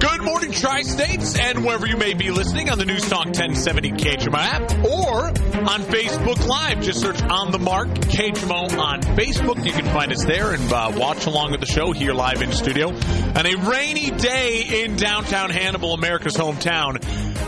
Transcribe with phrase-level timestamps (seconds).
[0.00, 3.92] Good morning, Tri States, and wherever you may be listening on the News Talk 1070
[3.92, 6.80] KHMO app or on Facebook Live.
[6.80, 9.62] Just search on the mark KHMO on Facebook.
[9.62, 12.50] You can find us there and uh, watch along with the show here live in
[12.52, 12.88] studio.
[12.88, 16.96] On a rainy day in downtown Hannibal, America's hometown.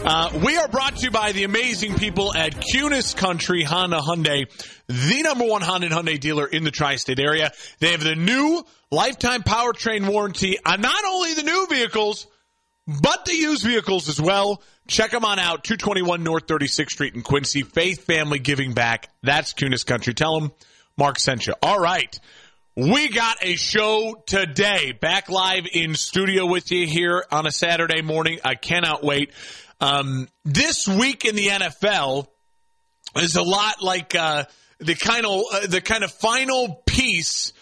[0.05, 4.47] Uh, we are brought to you by the amazing people at Kunes Country Honda Hyundai,
[4.89, 7.51] the number one Honda and Hyundai dealer in the tri-state area.
[7.79, 12.27] They have the new lifetime powertrain warranty on not only the new vehicles,
[12.87, 14.63] but the used vehicles as well.
[14.89, 15.65] Check them on out.
[15.65, 17.63] 221 North 36th Street in Quincy.
[17.63, 19.09] Faith Family Giving Back.
[19.23, 20.15] That's Kunes Country.
[20.15, 20.53] Tell them
[20.97, 21.55] Mark sent you.
[21.63, 22.19] All right.
[22.75, 24.93] We got a show today.
[24.93, 28.41] Back live in studio with you here on a Saturday morning.
[28.45, 29.33] I cannot wait.
[29.81, 32.27] Um, this week in the NFL
[33.17, 34.45] is a lot like uh,
[34.79, 37.53] the kind of uh, the kind of final piece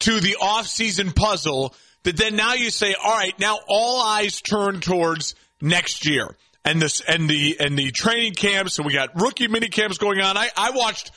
[0.00, 4.80] to the offseason puzzle that then now you say, all right, now all eyes turn
[4.80, 9.48] towards next year and this and the and the training camps and we got rookie
[9.48, 10.36] mini camps going on.
[10.36, 11.10] I, I watched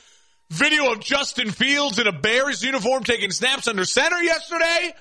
[0.50, 4.94] video of Justin Fields in a Bears uniform taking snaps under center yesterday.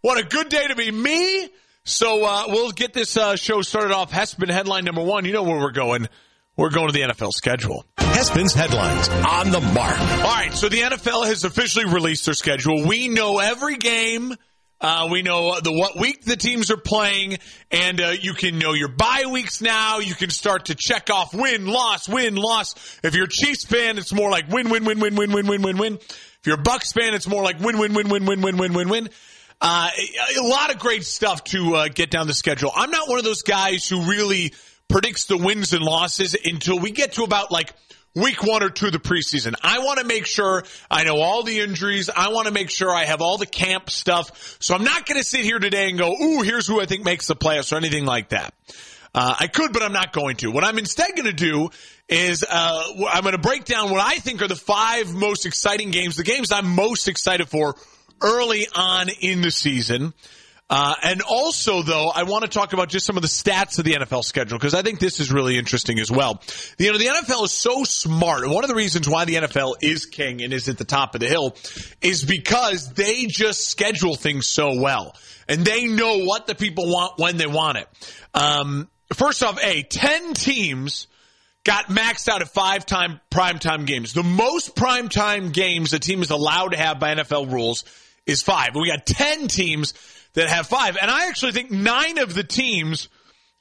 [0.00, 1.48] What a good day to be me.
[1.84, 4.10] So uh, we'll get this uh, show started off.
[4.10, 5.24] Hespen headline number one.
[5.24, 6.08] You know where we're going.
[6.56, 7.84] We're going to the NFL schedule.
[7.98, 9.98] Hespen's headlines on the mark.
[9.98, 12.86] All right, so the NFL has officially released their schedule.
[12.86, 14.34] We know every game
[14.84, 17.38] uh, we know the what week the teams are playing,
[17.70, 20.00] and uh, you can know your bye weeks now.
[20.00, 22.74] You can start to check off win, loss, win, loss.
[23.02, 25.62] If you're a Chiefs fan, it's more like win, win, win, win, win, win, win,
[25.62, 25.94] win, win.
[25.94, 28.74] If you're a Bucks fan, it's more like win, win, win, win, win, win, win,
[28.74, 29.08] win, win.
[29.58, 29.88] Uh,
[30.38, 32.70] a lot of great stuff to uh, get down the schedule.
[32.76, 34.52] I'm not one of those guys who really
[34.88, 37.72] predicts the wins and losses until we get to about like
[38.14, 39.54] week one or two of the preseason.
[39.62, 42.10] I want to make sure I know all the injuries.
[42.14, 44.56] I want to make sure I have all the camp stuff.
[44.60, 47.04] So I'm not going to sit here today and go, ooh, here's who I think
[47.04, 48.54] makes the playoffs or anything like that.
[49.14, 50.50] Uh, I could, but I'm not going to.
[50.50, 51.70] What I'm instead going to do
[52.08, 55.90] is uh, I'm going to break down what I think are the five most exciting
[55.90, 57.76] games, the games I'm most excited for
[58.20, 60.14] early on in the season.
[60.76, 63.84] Uh, and also, though, I want to talk about just some of the stats of
[63.84, 66.42] the NFL schedule because I think this is really interesting as well.
[66.78, 68.48] You know, the NFL is so smart.
[68.48, 71.20] One of the reasons why the NFL is king and is at the top of
[71.20, 71.54] the hill
[72.02, 75.14] is because they just schedule things so well.
[75.48, 77.88] And they know what the people want when they want it.
[78.34, 81.06] Um, first off, A, 10 teams
[81.62, 84.12] got maxed out at five time primetime games.
[84.12, 87.84] The most primetime games a team is allowed to have by NFL rules
[88.26, 88.70] is five.
[88.74, 89.94] We got 10 teams
[90.34, 90.96] that have five.
[91.00, 93.08] And I actually think nine of the teams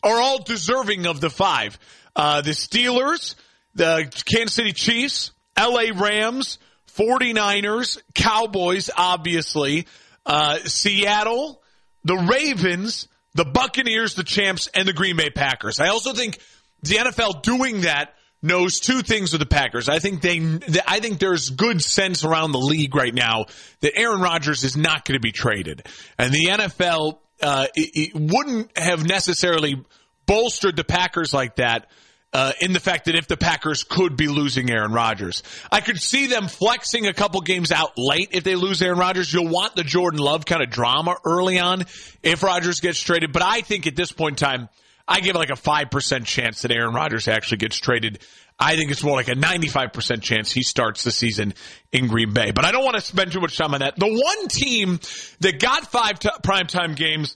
[0.04, 1.80] are all deserving of the five.
[2.16, 3.36] Uh, the Steelers,
[3.74, 6.60] the Kansas City Chiefs, LA Rams,
[6.96, 9.88] 49ers, Cowboys, obviously,
[10.26, 11.62] uh, Seattle,
[12.04, 15.80] the Ravens, the Buccaneers, the Champs, and the Green Bay Packers.
[15.80, 16.40] I also think
[16.84, 18.14] the NFL doing that
[18.44, 19.90] knows two things with the Packers.
[19.90, 20.40] I think they,
[20.86, 23.46] I think there's good sense around the league right now
[23.80, 25.88] that Aaron Rodgers is not going to be traded,
[26.20, 29.84] and the NFL uh, it, it wouldn't have necessarily
[30.26, 31.88] bolstered the Packers like that.
[32.36, 36.02] Uh, in the fact that if the Packers could be losing Aaron Rodgers, I could
[36.02, 39.32] see them flexing a couple games out late if they lose Aaron Rodgers.
[39.32, 41.84] You'll want the Jordan Love kind of drama early on
[42.24, 43.34] if Rodgers gets traded.
[43.34, 44.70] But I think at this point in time,
[45.08, 48.20] I give like a 5% chance that Aaron Rodgers actually gets traded.
[48.58, 51.54] I think it's more like a 95% chance he starts the season
[51.92, 52.52] in Green Bay.
[52.52, 53.98] But I don't want to spend too much time on that.
[53.98, 55.00] The one team
[55.42, 57.36] that got five t- primetime games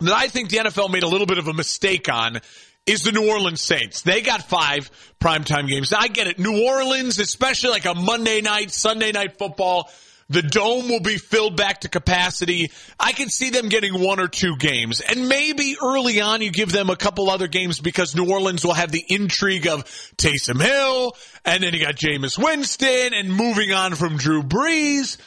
[0.00, 2.40] that I think the NFL made a little bit of a mistake on
[2.86, 4.02] is the New Orleans Saints.
[4.02, 4.90] They got five
[5.20, 5.92] primetime games.
[5.92, 6.38] I get it.
[6.38, 9.90] New Orleans, especially like a Monday night, Sunday night football,
[10.32, 12.70] the dome will be filled back to capacity.
[12.98, 15.00] I can see them getting one or two games.
[15.00, 18.74] And maybe early on you give them a couple other games because New Orleans will
[18.74, 19.84] have the intrigue of
[20.16, 25.18] Taysom Hill, and then you got Jameis Winston, and moving on from Drew Brees.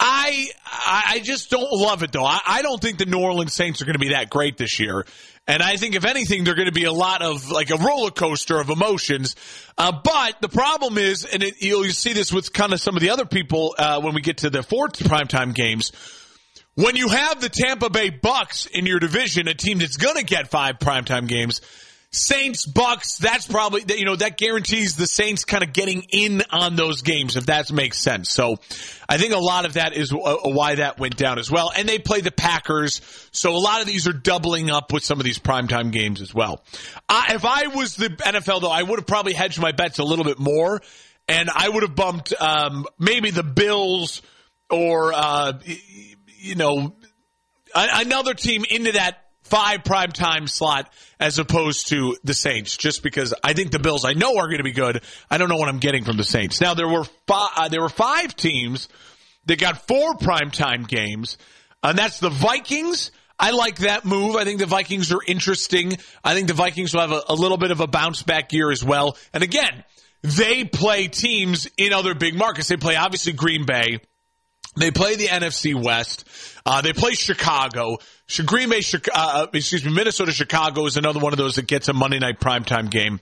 [0.00, 2.24] I I just don't love it though.
[2.24, 4.80] I, I don't think the New Orleans Saints are going to be that great this
[4.80, 5.06] year.
[5.46, 8.10] And I think, if anything, they're going to be a lot of like a roller
[8.10, 9.36] coaster of emotions.
[9.76, 13.02] Uh, but the problem is, and it, you'll see this with kind of some of
[13.02, 15.92] the other people uh, when we get to the fourth primetime games.
[16.74, 20.24] when you have the Tampa Bay Bucks in your division, a team that's going to
[20.24, 21.60] get five primetime games,
[22.14, 26.76] Saints, Bucks, that's probably, you know, that guarantees the Saints kind of getting in on
[26.76, 28.30] those games, if that makes sense.
[28.30, 28.58] So
[29.08, 31.72] I think a lot of that is why that went down as well.
[31.76, 33.00] And they play the Packers.
[33.32, 36.32] So a lot of these are doubling up with some of these primetime games as
[36.32, 36.62] well.
[37.08, 40.04] Uh, if I was the NFL though, I would have probably hedged my bets a
[40.04, 40.80] little bit more
[41.26, 44.22] and I would have bumped, um, maybe the Bills
[44.70, 45.54] or, uh,
[46.38, 46.94] you know,
[47.74, 53.32] another team into that five prime time slot as opposed to the Saints, just because
[53.42, 55.02] I think the Bills I know are going to be good.
[55.30, 56.60] I don't know what I'm getting from the Saints.
[56.60, 58.88] Now there were five, uh, there were five teams
[59.46, 61.38] that got four prime time games,
[61.82, 63.10] and that's the Vikings.
[63.38, 64.36] I like that move.
[64.36, 65.98] I think the Vikings are interesting.
[66.22, 68.70] I think the Vikings will have a, a little bit of a bounce back year
[68.70, 69.16] as well.
[69.32, 69.84] And again,
[70.22, 72.68] they play teams in other big markets.
[72.68, 74.00] They play obviously Green Bay.
[74.76, 76.24] They play the NFC West.
[76.66, 77.98] Uh, they play Chicago.
[78.44, 81.88] Green Bay, uh, uh, excuse me, Minnesota, Chicago is another one of those that gets
[81.88, 83.20] a Monday night primetime game.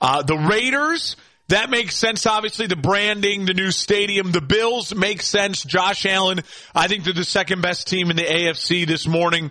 [0.00, 1.16] Uh, the Raiders,
[1.48, 2.26] that makes sense.
[2.26, 5.62] Obviously, the branding, the new stadium, the Bills make sense.
[5.62, 6.40] Josh Allen,
[6.74, 9.50] I think they're the second best team in the AFC this morning.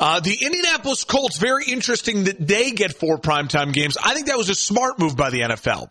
[0.00, 3.96] Uh, the Indianapolis Colts, very interesting that they get four primetime games.
[4.02, 5.88] I think that was a smart move by the NFL.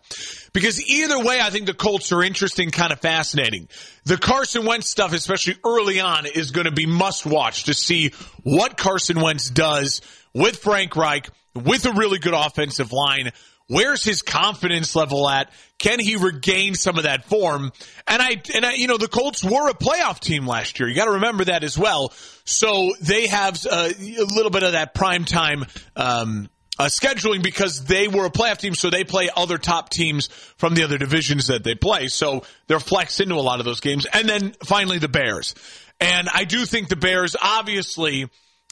[0.52, 3.68] Because either way, I think the Colts are interesting, kind of fascinating.
[4.04, 8.12] The Carson Wentz stuff, especially early on, is going to be must watch to see
[8.42, 10.00] what Carson Wentz does
[10.34, 13.30] with Frank Reich, with a really good offensive line.
[13.68, 15.50] Where's his confidence level at?
[15.78, 17.72] Can he regain some of that form?
[18.06, 20.88] And I, and I, you know, the Colts were a playoff team last year.
[20.88, 22.12] You got to remember that as well.
[22.44, 25.64] So they have a, a little bit of that prime time,
[25.96, 30.26] um, uh, scheduling because they were a playoff team, so they play other top teams
[30.56, 32.08] from the other divisions that they play.
[32.08, 34.06] So they're flexed into a lot of those games.
[34.12, 35.54] And then finally, the Bears.
[36.00, 38.28] And I do think the Bears, obviously,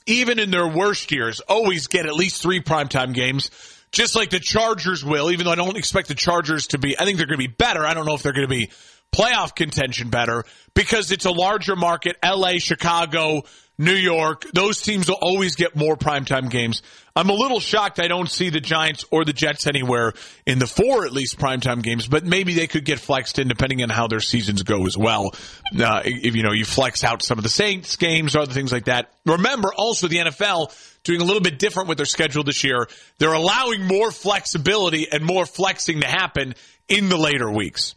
[0.07, 3.51] even in their worst years, always get at least three primetime games,
[3.93, 7.05] just like the Chargers will, even though I don't expect the Chargers to be, I
[7.05, 7.87] think they're going to be better.
[7.87, 8.71] I don't know if they're going to be
[9.15, 10.45] playoff contention better
[10.75, 12.17] because it's a larger market.
[12.25, 13.43] LA, Chicago,
[13.79, 16.83] New York, those teams will always get more primetime games.
[17.15, 20.15] I'm a little shocked I don't see the Giants or the Jets anywhere
[20.47, 23.83] in the four at least primetime games, but maybe they could get flexed in depending
[23.83, 25.35] on how their seasons go as well.
[25.79, 28.73] Uh, if you know you flex out some of the Saints games or other things
[28.73, 29.13] like that.
[29.27, 30.73] Remember also the NFL
[31.05, 32.89] doing a little bit different with their schedule this year.
[33.19, 36.55] They're allowing more flexibility and more flexing to happen
[36.89, 37.95] in the later weeks.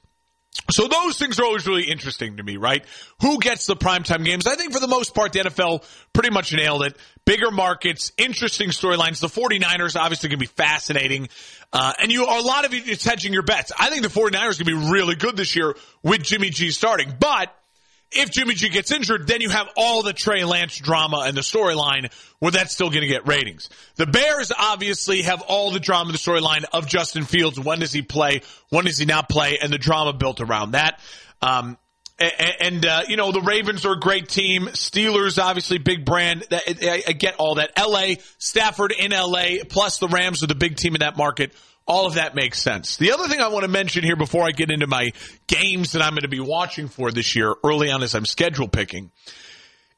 [0.71, 2.83] So those things are always really interesting to me, right?
[3.21, 4.47] Who gets the primetime games?
[4.47, 6.97] I think for the most part, the NFL pretty much nailed it.
[7.25, 9.19] Bigger markets, interesting storylines.
[9.19, 11.29] The 49ers obviously going to be fascinating.
[11.73, 13.71] Uh, and you, a lot of it's hedging your bets.
[13.77, 17.13] I think the 49ers going to be really good this year with Jimmy G starting,
[17.19, 17.53] but
[18.11, 21.41] if Jimmy G gets injured, then you have all the Trey Lance drama and the
[21.41, 23.69] storyline where that's still going to get ratings.
[23.95, 27.59] The Bears obviously have all the drama, and the storyline of Justin Fields.
[27.59, 28.41] When does he play?
[28.69, 29.57] When does he not play?
[29.61, 30.99] And the drama built around that.
[31.41, 31.77] Um,
[32.17, 34.67] and, and uh, you know the Ravens are a great team.
[34.67, 36.45] Steelers obviously big brand.
[36.51, 37.71] I, I get all that.
[37.75, 38.19] L.A.
[38.37, 39.63] Stafford in L.A.
[39.63, 41.53] Plus the Rams are the big team in that market
[41.87, 42.97] all of that makes sense.
[42.97, 45.11] The other thing I want to mention here before I get into my
[45.47, 48.67] games that I'm going to be watching for this year early on as I'm schedule
[48.67, 49.11] picking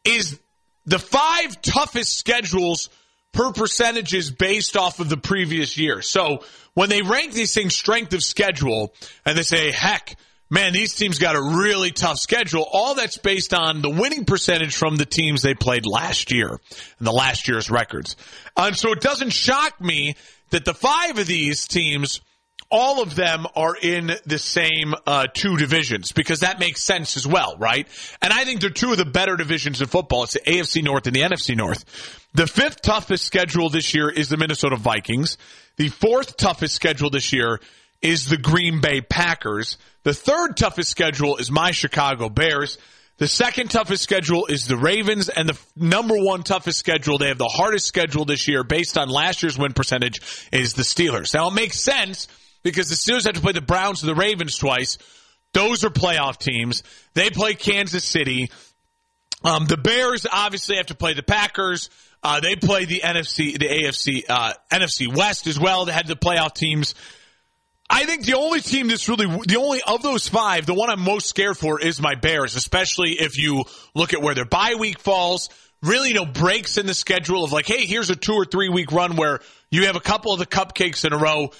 [0.03, 0.39] is
[0.85, 2.89] the five toughest schedules
[3.31, 6.01] per percentages based off of the previous year.
[6.01, 8.93] So when they rank these things strength of schedule
[9.25, 10.15] and they say, heck,
[10.49, 12.65] man, these teams got a really tough schedule.
[12.71, 17.07] All that's based on the winning percentage from the teams they played last year and
[17.07, 18.15] the last year's records.
[18.55, 20.15] And so it doesn't shock me
[20.49, 22.21] that the five of these teams,
[22.69, 27.25] all of them are in the same uh, two divisions because that makes sense as
[27.25, 27.87] well, right?
[28.21, 30.23] And I think they're two of the better divisions in football.
[30.23, 31.85] It's the AFC North and the NFC North.
[32.33, 35.37] The fifth toughest schedule this year is the Minnesota Vikings.
[35.77, 37.59] The fourth toughest schedule this year
[38.01, 39.77] is the Green Bay Packers.
[40.03, 42.77] The third toughest schedule is my Chicago Bears.
[43.17, 47.39] The second toughest schedule is the Ravens, and the number one toughest schedule, they have
[47.39, 50.21] the hardest schedule this year based on last year's win percentage,
[50.51, 51.33] is the Steelers.
[51.33, 52.27] Now, it makes sense
[52.61, 54.99] because the Steelers have to play the Browns and the Ravens twice.
[55.53, 56.83] Those are playoff teams.
[57.15, 58.51] They play Kansas City.
[59.43, 61.89] Um, the Bears obviously have to play the Packers.
[62.21, 65.85] Uh, they play the NFC, the AFC, uh, NFC West as well.
[65.85, 66.93] They had the playoff teams.
[67.89, 71.01] I think the only team that's really the only of those five, the one I'm
[71.01, 73.63] most scared for is my Bears, especially if you
[73.95, 75.49] look at where their bye week falls.
[75.81, 78.91] Really, no breaks in the schedule of like, hey, here's a two or three week
[78.91, 79.39] run where
[79.71, 81.51] you have a couple of the cupcakes in a row.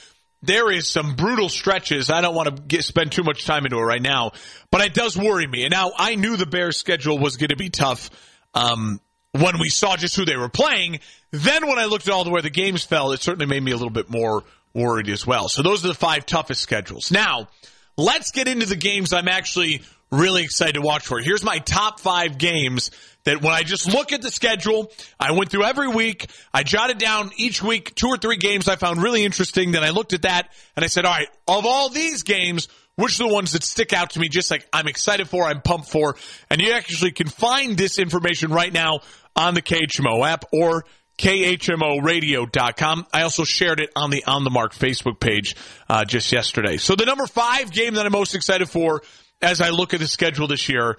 [0.42, 2.10] There is some brutal stretches.
[2.10, 4.32] I don't want to get, spend too much time into it right now,
[4.72, 5.64] but it does worry me.
[5.64, 8.10] And now I knew the Bears schedule was going to be tough.
[8.54, 9.00] um,
[9.32, 11.00] when we saw just who they were playing.
[11.32, 13.72] Then when I looked at all the where the games fell, it certainly made me
[13.72, 14.44] a little bit more
[14.78, 15.50] worried as well.
[15.50, 17.12] So those are the five toughest schedules.
[17.12, 17.50] Now,
[17.98, 19.82] let's get into the games I'm actually
[20.12, 21.20] really excited to watch for.
[21.20, 22.92] Here's my top five games
[23.26, 26.28] that when I just look at the schedule, I went through every week.
[26.54, 29.72] I jotted down each week two or three games I found really interesting.
[29.72, 33.20] Then I looked at that and I said, all right, of all these games, which
[33.20, 35.90] are the ones that stick out to me just like I'm excited for, I'm pumped
[35.90, 36.16] for.
[36.50, 39.02] And you actually can find this information right now
[39.36, 40.86] on the KHMO app or
[41.18, 43.08] KHMOradio.com.
[43.12, 45.56] I also shared it on the On the Mark Facebook page
[45.90, 46.78] uh, just yesterday.
[46.78, 49.02] So the number five game that I'm most excited for
[49.42, 50.98] as I look at the schedule this year,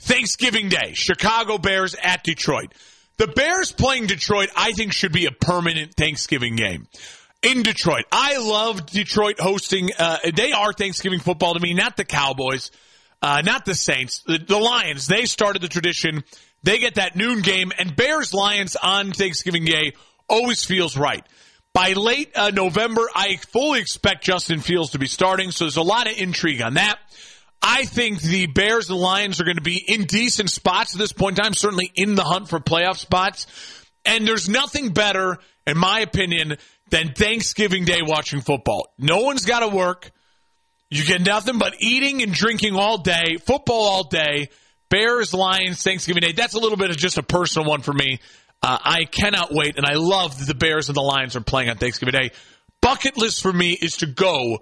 [0.00, 2.72] Thanksgiving Day, Chicago Bears at Detroit.
[3.16, 6.86] The Bears playing Detroit, I think, should be a permanent Thanksgiving game
[7.42, 8.04] in Detroit.
[8.12, 9.90] I love Detroit hosting.
[9.98, 12.70] Uh, they are Thanksgiving football to me, not the Cowboys,
[13.20, 15.08] uh, not the Saints, the, the Lions.
[15.08, 16.22] They started the tradition.
[16.62, 19.92] They get that noon game, and Bears Lions on Thanksgiving Day
[20.28, 21.24] always feels right.
[21.72, 25.82] By late uh, November, I fully expect Justin Fields to be starting, so there's a
[25.82, 26.98] lot of intrigue on that.
[27.62, 31.12] I think the Bears and Lions are going to be in decent spots at this
[31.12, 33.46] point in time, certainly in the hunt for playoff spots.
[34.04, 36.56] And there's nothing better, in my opinion,
[36.90, 38.92] than Thanksgiving Day watching football.
[38.98, 40.10] No one's got to work.
[40.90, 44.48] You get nothing but eating and drinking all day, football all day.
[44.88, 46.32] Bears, Lions, Thanksgiving Day.
[46.32, 48.20] That's a little bit of just a personal one for me.
[48.62, 51.70] Uh, I cannot wait, and I love that the Bears and the Lions are playing
[51.70, 52.30] on Thanksgiving Day.
[52.80, 54.58] Bucket list for me is to go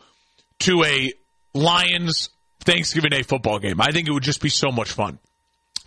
[0.60, 1.12] to a
[1.54, 2.30] Lions
[2.60, 3.80] Thanksgiving Day football game.
[3.80, 5.18] I think it would just be so much fun.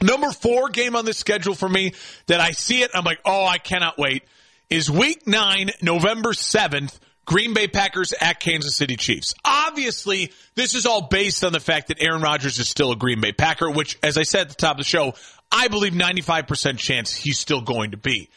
[0.01, 1.93] Number four game on the schedule for me
[2.27, 4.23] that I see it, I'm like, oh, I cannot wait,
[4.69, 6.97] is week nine, November 7th,
[7.29, 9.35] Green Bay Packers at Kansas City Chiefs.
[9.45, 13.21] Obviously, this is all based on the fact that Aaron Rodgers is still a Green
[13.21, 15.13] Bay Packer, which, as I said at the top of the show,
[15.51, 18.29] I believe 95% chance he's still going to be.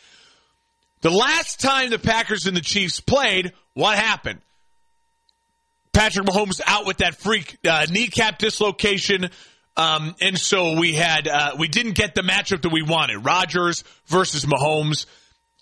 [1.01, 4.41] The last time the Packers and the Chiefs played, what happened?
[5.95, 9.31] Patrick Mahomes out with that freak uh, kneecap dislocation.
[9.75, 13.25] Um, and so we had, uh, we didn't get the matchup that we wanted.
[13.25, 15.07] Rodgers versus Mahomes.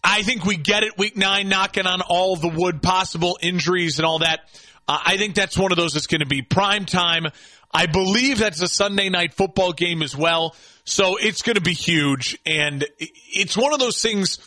[0.02, 4.06] I think we get it week nine, knocking on all the wood, possible injuries and
[4.06, 4.40] all that.
[4.88, 7.26] Uh, I think that's one of those that's going to be prime time.
[7.72, 10.56] I believe that's a Sunday night football game as well.
[10.84, 12.36] So it's going to be huge.
[12.44, 14.38] And it's one of those things,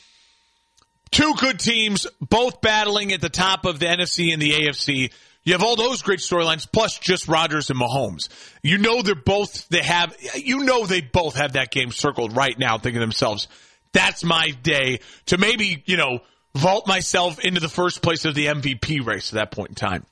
[1.11, 5.11] two good teams, both battling at the top of the NFC and the AFC.
[5.45, 8.29] You have all those great storylines, plus just Rodgers and Mahomes.
[8.61, 12.57] You know they're both they have you know they both have that game circled right
[12.57, 13.49] now, thinking themselves,
[13.93, 16.19] that's my day to maybe, you know,
[16.55, 20.05] vault myself into the first place of the MVP race at that point in time.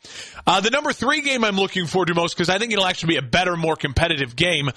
[0.47, 3.13] Uh, the number three game I'm looking forward to most because I think it'll actually
[3.13, 4.69] be a better, more competitive game.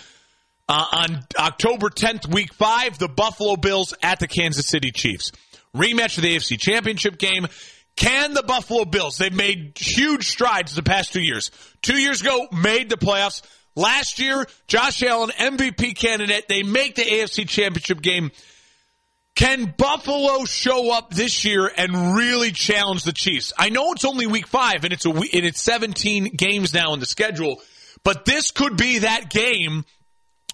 [0.67, 5.31] Uh, on October 10th, week five, the Buffalo Bills at the Kansas City Chiefs.
[5.77, 7.47] Rematch of the AFC Championship game.
[7.97, 9.19] Can the Buffalo Bills?
[9.19, 11.51] They've made huge strides the past two years.
[11.83, 13.43] Two years ago, made the playoffs.
[13.77, 16.47] Last year, Josh Allen, MVP candidate.
[16.49, 18.31] They make the AFC Championship game.
[19.35, 23.53] Can Buffalo show up this year and really challenge the Chiefs?
[23.59, 26.95] I know it's only week five and it's a week, and it's 17 games now
[26.95, 27.61] in the schedule,
[28.05, 29.85] but this could be that game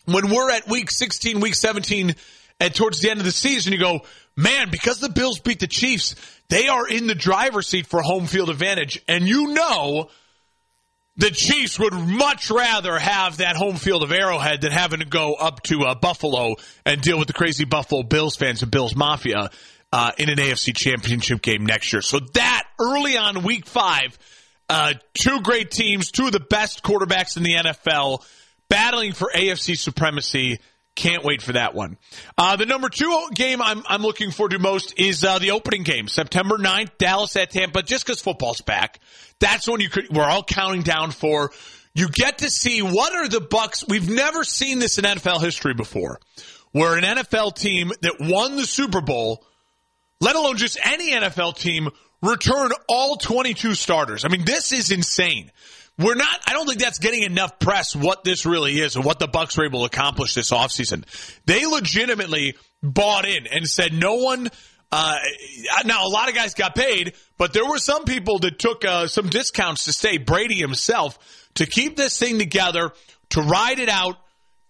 [0.06, 2.14] when we're at week 16, week 17,
[2.58, 4.00] and towards the end of the season, you go,
[4.34, 6.14] man, because the Bills beat the Chiefs,
[6.48, 9.02] they are in the driver's seat for home field advantage.
[9.06, 10.08] And you know
[11.20, 15.34] the Chiefs would much rather have that home field of Arrowhead than having to go
[15.34, 19.50] up to uh, Buffalo and deal with the crazy Buffalo Bills fans and Bills Mafia
[19.92, 22.00] uh, in an AFC championship game next year.
[22.00, 24.18] So that early on week five,
[24.70, 28.24] uh, two great teams, two of the best quarterbacks in the NFL
[28.70, 30.58] battling for AFC supremacy.
[31.00, 31.96] Can't wait for that one.
[32.36, 35.82] Uh, the number two game I'm, I'm looking forward to most is uh, the opening
[35.82, 39.00] game, September 9th, Dallas at Tampa, just because football's back.
[39.38, 41.52] That's when you could, we're all counting down for.
[41.94, 43.82] You get to see what are the Bucks.
[43.88, 46.20] We've never seen this in NFL history before,
[46.72, 49.42] where an NFL team that won the Super Bowl,
[50.20, 51.88] let alone just any NFL team,
[52.20, 54.26] return all 22 starters.
[54.26, 55.50] I mean, this is insane
[56.00, 59.18] we're not I don't think that's getting enough press what this really is and what
[59.18, 61.04] the Bucks were able to accomplish this offseason.
[61.46, 64.48] They legitimately bought in and said no one
[64.92, 65.18] uh,
[65.84, 69.06] now a lot of guys got paid, but there were some people that took uh,
[69.06, 70.18] some discounts to stay.
[70.18, 72.92] Brady himself to keep this thing together,
[73.30, 74.16] to ride it out.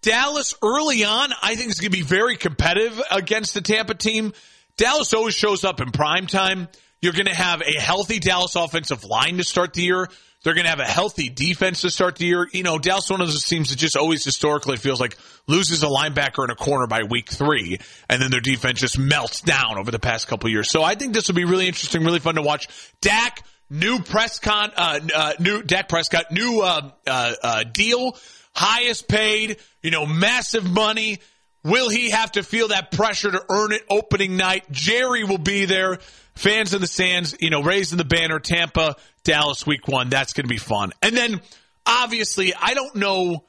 [0.03, 4.33] Dallas early on, I think is going to be very competitive against the Tampa team.
[4.77, 6.69] Dallas always shows up in prime time.
[7.03, 10.09] You're going to have a healthy Dallas offensive line to start the year.
[10.43, 12.49] They're going to have a healthy defense to start the year.
[12.51, 15.87] You know, Dallas one of those teams that just always historically feels like loses a
[15.87, 17.79] linebacker and a corner by week three,
[18.09, 20.71] and then their defense just melts down over the past couple years.
[20.71, 22.69] So I think this will be really interesting, really fun to watch.
[23.03, 28.17] Dak, new press con, uh, uh, new Dak Prescott, new uh, uh, uh, deal,
[28.55, 31.19] highest paid, you know, massive money.
[31.63, 34.65] Will he have to feel that pressure to earn it opening night?
[34.71, 35.99] Jerry will be there.
[36.35, 40.09] Fans in the stands, you know, raising the banner, Tampa, Dallas week one.
[40.09, 40.93] That's going to be fun.
[41.03, 41.41] And then
[41.87, 43.45] obviously, I don't know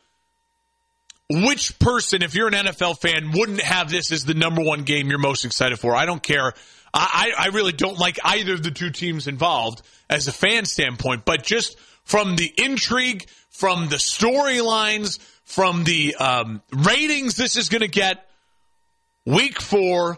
[1.29, 5.09] which person, if you're an NFL fan, wouldn't have this as the number one game
[5.09, 5.95] you're most excited for.
[5.95, 6.53] I don't care.
[6.93, 11.23] I, I really don't like either of the two teams involved as a fan standpoint,
[11.23, 17.81] but just from the intrigue, from the storylines, from the um, ratings this is going
[17.81, 18.27] to get,
[19.25, 20.17] week four,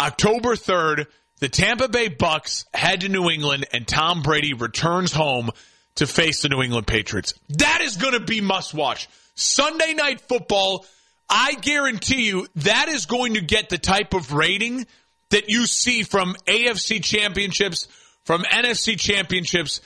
[0.00, 1.06] October 3rd,
[1.38, 5.50] the Tampa Bay Bucks head to New England and Tom Brady returns home
[5.96, 7.34] to face the New England Patriots.
[7.50, 9.08] That is going to be must watch.
[9.34, 10.86] Sunday night football,
[11.28, 14.86] I guarantee you that is going to get the type of rating
[15.30, 17.88] that you see from AFC championships,
[18.24, 19.80] from NFC championships.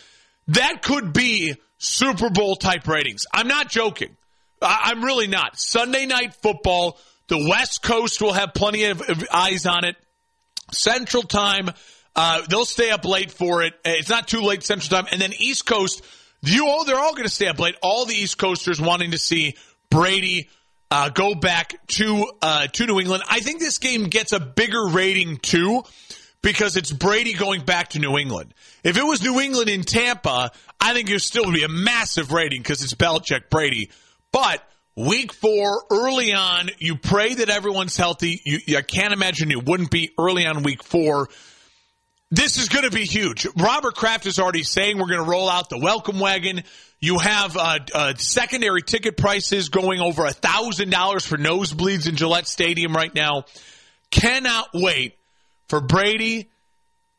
[0.49, 3.26] That could be Super Bowl type ratings.
[3.33, 4.16] I'm not joking.
[4.62, 5.59] I'm really not.
[5.59, 9.02] Sunday night football, the West Coast will have plenty of
[9.33, 9.97] eyes on it.
[10.72, 11.70] Central Time.
[12.16, 13.74] Uh, they'll stay up late for it.
[13.84, 15.08] It's not too late Central Time.
[15.12, 16.02] And then East Coast,
[16.42, 17.76] you all they're all going to stay up late.
[17.82, 19.56] All the East Coasters wanting to see
[19.90, 20.48] Brady
[20.90, 23.22] uh, go back to uh, to New England.
[23.28, 25.82] I think this game gets a bigger rating too
[26.42, 28.54] because it's Brady going back to New England.
[28.82, 30.50] If it was New England in Tampa,
[30.80, 33.90] I think it still would be a massive rating because it's Belichick Brady.
[34.32, 34.62] But
[34.97, 38.40] Week four, early on, you pray that everyone's healthy.
[38.44, 41.28] You, I can't imagine it wouldn't be early on week four.
[42.32, 43.47] This is going to be huge.
[43.56, 46.62] Robert Kraft is already saying we're going to roll out the welcome wagon.
[47.00, 52.16] You have uh, uh, secondary ticket prices going over a thousand dollars for nosebleeds in
[52.16, 53.44] Gillette Stadium right now.
[54.11, 55.16] Cannot wait
[55.68, 56.50] for Brady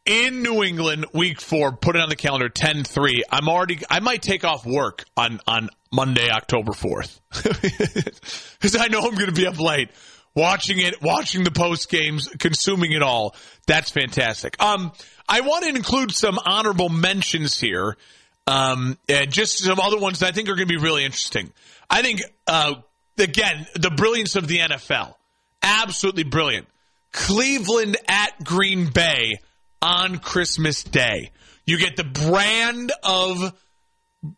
[0.05, 1.71] in New England week four.
[1.71, 3.21] Put it on the calendar 10-3.
[3.29, 3.79] I'm already.
[3.89, 7.19] I might take off work on on Monday, October 4th.
[8.60, 9.89] Because I know I'm going to be up late
[10.36, 13.36] watching it, watching the post games, consuming it all.
[13.67, 14.62] That's fantastic.
[14.62, 14.91] Um,
[15.27, 17.97] I want to include some honorable mentions here.
[18.47, 21.51] Um, and just some other ones that I think are going to be really interesting.
[21.89, 22.75] I think, uh,
[23.17, 25.13] again, the brilliance of the NFL.
[25.62, 26.67] Absolutely brilliant.
[27.12, 29.39] Cleveland at Green Bay
[29.82, 31.32] on Christmas Day.
[31.65, 33.54] You get the brand of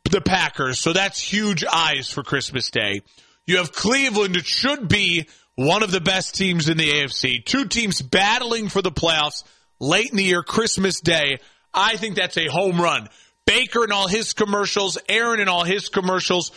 [0.09, 3.01] the Packers, so that's huge eyes for Christmas Day.
[3.45, 7.43] You have Cleveland, it should be one of the best teams in the AFC.
[7.43, 9.43] Two teams battling for the playoffs
[9.79, 11.39] late in the year, Christmas Day.
[11.73, 13.09] I think that's a home run.
[13.45, 16.51] Baker and all his commercials, Aaron and all his commercials,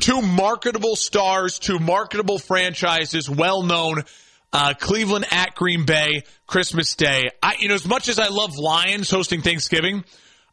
[0.00, 4.04] two marketable stars, two marketable franchises, well known.
[4.52, 7.30] Uh, Cleveland at Green Bay, Christmas Day.
[7.42, 10.04] I, you know, as much as I love Lions hosting Thanksgiving,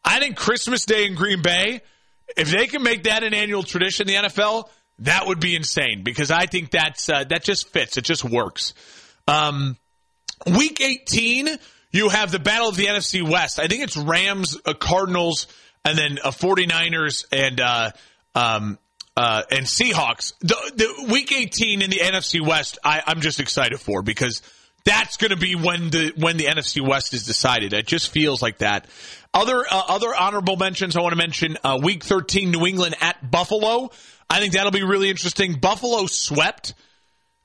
[0.04, 1.82] I think Christmas Day in Green Bay
[2.36, 6.04] if they can make that an annual tradition in the NFL, that would be insane
[6.04, 7.98] because I think that's uh, that just fits.
[7.98, 8.74] It just works.
[9.28, 9.78] Um,
[10.46, 11.58] week 18,
[11.92, 13.60] you have the battle of the NFC West.
[13.60, 15.48] I think it's Rams, uh, Cardinals,
[15.86, 17.92] and then uh, 49ers and uh,
[18.36, 18.78] um,
[19.16, 20.34] uh, and Seahawks.
[20.42, 24.42] The, the week 18 in the NFC West, I, I'm just excited for because
[24.86, 27.74] that's going to be when the when the NFC West is decided.
[27.74, 28.88] It just feels like that.
[29.34, 33.30] Other uh, other honorable mentions I want to mention: uh, Week 13, New England at
[33.30, 33.92] Buffalo.
[34.30, 35.60] I think that'll be really interesting.
[35.60, 36.74] Buffalo swept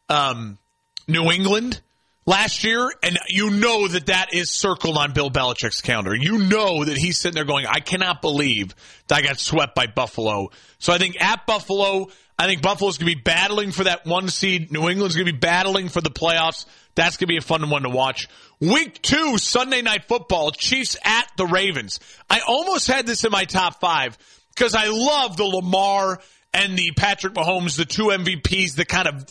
[0.09, 0.59] um,
[1.07, 1.81] New England
[2.27, 6.15] last year, and you know that that is circled on Bill Belichick's calendar.
[6.15, 8.75] You know that he's sitting there going, "I cannot believe
[9.09, 13.11] that I got swept by Buffalo." So I think at Buffalo, I think Buffalo's going
[13.11, 14.71] to be battling for that one seed.
[14.71, 16.67] New England's going to be battling for the playoffs.
[16.95, 18.29] That's going to be a fun one to watch.
[18.61, 21.99] Week two, Sunday night football, Chiefs at the Ravens.
[22.31, 24.17] I almost had this in my top five
[24.55, 26.21] because I love the Lamar
[26.55, 29.27] and the Patrick Mahomes, the two MVPs, the kind of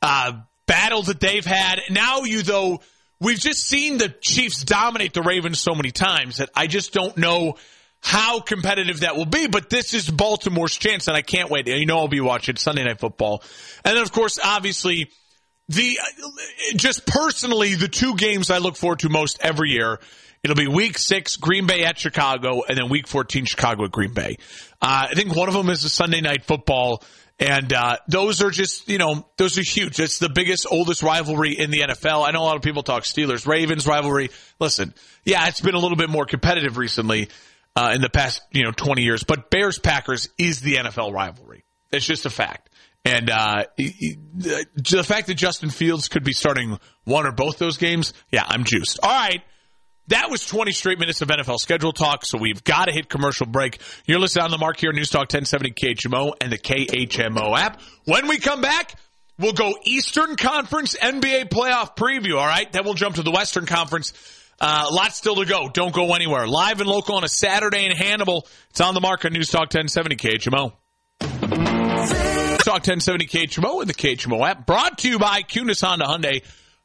[0.00, 0.32] uh,
[0.66, 1.80] battles that they've had.
[1.90, 2.80] Now you, though,
[3.20, 7.16] we've just seen the Chiefs dominate the Ravens so many times that I just don't
[7.16, 7.56] know
[8.04, 9.46] how competitive that will be.
[9.46, 11.66] But this is Baltimore's chance, and I can't wait.
[11.66, 13.42] You know, I'll be watching Sunday Night Football.
[13.82, 15.10] And then, of course, obviously,
[15.70, 15.98] the
[16.76, 19.98] just personally the two games I look forward to most every year.
[20.42, 24.12] It'll be week six, Green Bay at Chicago, and then week 14, Chicago at Green
[24.12, 24.36] Bay.
[24.82, 27.02] Uh, I think one of them is a Sunday night football,
[27.38, 29.98] And uh, those are just, you know, those are huge.
[29.98, 32.28] It's the biggest, oldest rivalry in the NFL.
[32.28, 34.28] I know a lot of people talk Steelers, Ravens rivalry.
[34.60, 34.92] Listen,
[35.24, 37.30] yeah, it's been a little bit more competitive recently
[37.76, 41.64] uh, in the past, you know, 20 years, but Bears Packers is the NFL rivalry.
[41.92, 42.70] It's just a fact.
[43.04, 48.14] And uh, the fact that Justin Fields could be starting one or both those games,
[48.30, 48.98] yeah, I'm juiced.
[49.02, 49.42] All right.
[50.08, 53.46] That was 20 straight minutes of NFL schedule talk, so we've got to hit commercial
[53.46, 53.80] break.
[54.06, 57.80] You're listening on the mark here, News Talk 1070 KHMO and the KHMO app.
[58.04, 58.96] When we come back,
[59.38, 62.70] we'll go Eastern Conference NBA playoff preview, all right?
[62.70, 64.12] Then we'll jump to the Western Conference.
[64.60, 65.68] Uh, lots still to go.
[65.68, 66.46] Don't go anywhere.
[66.46, 68.46] Live and local on a Saturday in Hannibal.
[68.70, 70.72] It's on the mark on News Talk 1070 KHMO.
[71.20, 74.66] Talk 1070 KHMO and the KHMO app.
[74.66, 76.42] Brought to you by Kunes Honda Hyundai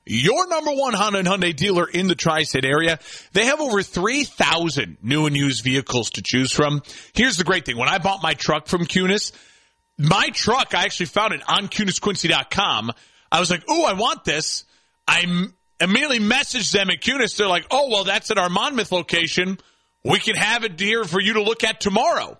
[0.09, 2.99] your number one Honda and Hyundai dealer in the tri-state area.
[3.33, 6.81] They have over 3,000 new and used vehicles to choose from.
[7.13, 7.77] Here's the great thing.
[7.77, 9.31] When I bought my truck from Kunes,
[9.97, 12.91] my truck, I actually found it on KunesQuincy.com.
[13.31, 14.65] I was like, oh, I want this.
[15.07, 15.25] I
[15.79, 17.35] immediately messaged them at Kunes.
[17.37, 19.57] They're like, oh, well, that's at our Monmouth location.
[20.03, 22.37] We can have it here for you to look at tomorrow.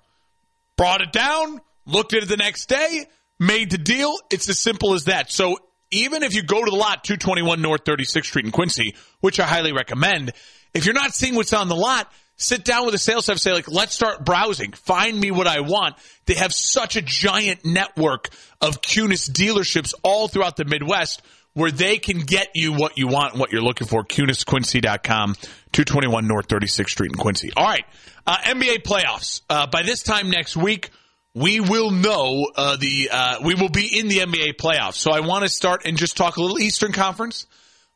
[0.78, 3.06] Brought it down, looked at it the next day,
[3.39, 4.13] made the deal.
[4.32, 5.32] It's as simple as that.
[5.32, 5.58] So
[5.91, 9.45] even if you go to the lot 221 North 36th Street in Quincy, which I
[9.45, 10.32] highly recommend,
[10.73, 13.52] if you're not seeing what's on the lot, sit down with a sales staff, say
[13.52, 15.95] like, let's start browsing, find me what I want.
[16.25, 18.30] They have such a giant network
[18.62, 21.21] of Kunes dealerships all throughout the Midwest
[21.60, 24.04] where they can get you what you want and what you're looking for.
[24.04, 25.36] KunesQuincy.com,
[25.74, 27.52] 221 North 36th Street in Quincy.
[27.56, 27.86] All right.
[28.26, 29.41] Uh, NBA playoffs.
[29.50, 30.89] Uh, by this time next week,
[31.34, 34.95] we will know uh, the uh, we will be in the NBA playoffs.
[34.95, 37.45] So I want to start and just talk a little Eastern Conference,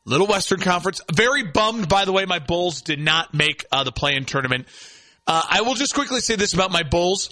[0.04, 1.00] little Western Conference.
[1.12, 4.66] Very bummed, by the way, my Bulls did not make uh, the play-in tournament.
[5.26, 7.30] Uh, I will just quickly say this about my Bulls.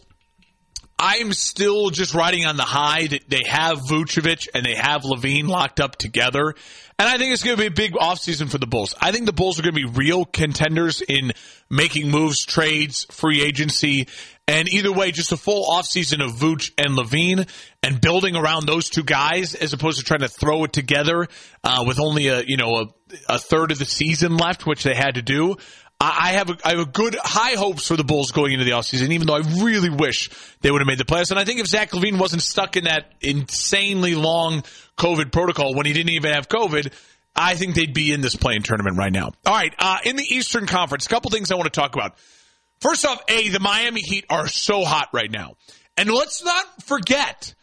[1.05, 5.49] I'm still just riding on the high that they have Vucevic and they have LaVine
[5.49, 6.55] locked up together.
[6.97, 8.95] And I think it's going to be a big offseason for the Bulls.
[9.01, 11.33] I think the Bulls are going to be real contenders in
[11.69, 14.07] making moves, trades, free agency,
[14.47, 17.49] and either way, just a full offseason of Vooch and LaVine
[17.83, 21.27] and building around those two guys as opposed to trying to throw it together
[21.65, 22.87] uh, with only a you know a,
[23.29, 25.57] a, third of the season left, which they had to do.
[26.05, 28.73] I have a, I have a good high hopes for the Bulls going into the
[28.73, 31.31] offseason, even though I really wish they would have made the playoffs.
[31.31, 34.62] And I think if Zach LaVine wasn't stuck in that insanely long
[34.97, 36.93] COVID protocol when he didn't even have COVID,
[37.37, 39.33] I think they'd be in this play-in tournament right now.
[39.47, 42.17] All right, uh, in the Eastern Conference, a couple things I want to talk about.
[42.81, 45.55] First off, A, the Miami Heat are so hot right now.
[45.97, 47.55] And let's not forget,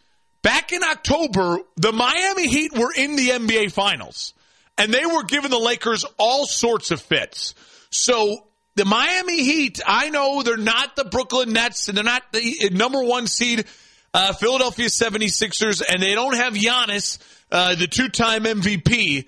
[0.42, 4.32] back in October, the Miami Heat were in the NBA Finals.
[4.78, 7.54] And they were giving the Lakers all sorts of fits.
[7.90, 12.70] So the Miami Heat, I know they're not the Brooklyn Nets and they're not the
[12.72, 13.66] number one seed
[14.12, 17.18] uh, Philadelphia 76ers, and they don't have Giannis,
[17.50, 19.26] uh, the two time MVP.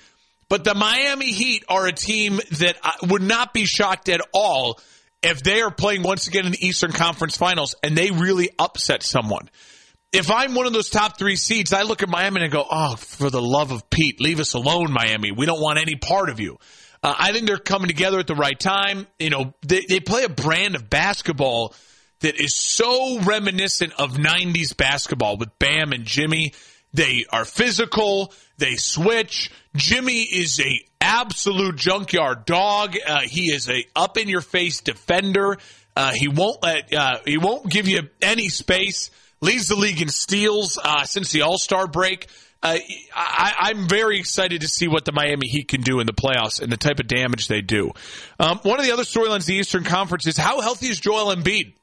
[0.49, 4.81] But the Miami Heat are a team that I would not be shocked at all
[5.23, 9.03] if they are playing once again in the Eastern Conference Finals and they really upset
[9.03, 9.49] someone.
[10.13, 12.97] If I'm one of those top three seeds, I look at Miami and go, "Oh,
[12.97, 15.31] for the love of Pete, leave us alone, Miami.
[15.31, 16.59] We don't want any part of you."
[17.03, 19.07] Uh, I think they're coming together at the right time.
[19.19, 21.75] You know, they, they play a brand of basketball
[22.21, 26.55] that is so reminiscent of 90s basketball with Bam and Jimmy.
[26.95, 28.33] They are physical.
[28.59, 29.51] They switch.
[29.75, 32.97] Jimmy is a absolute junkyard dog.
[33.05, 35.59] Uh, he is a up in your face defender.
[35.97, 39.11] Uh, he won't let uh, he won't give you any space.
[39.41, 42.29] Leads the league in steals uh, since the All Star break.
[42.63, 42.79] Uh,
[43.15, 46.63] I, am very excited to see what the Miami Heat can do in the playoffs
[46.63, 47.91] and the type of damage they do.
[48.39, 51.75] Um, one of the other storylines the Eastern Conference is how healthy is Joel Embiid?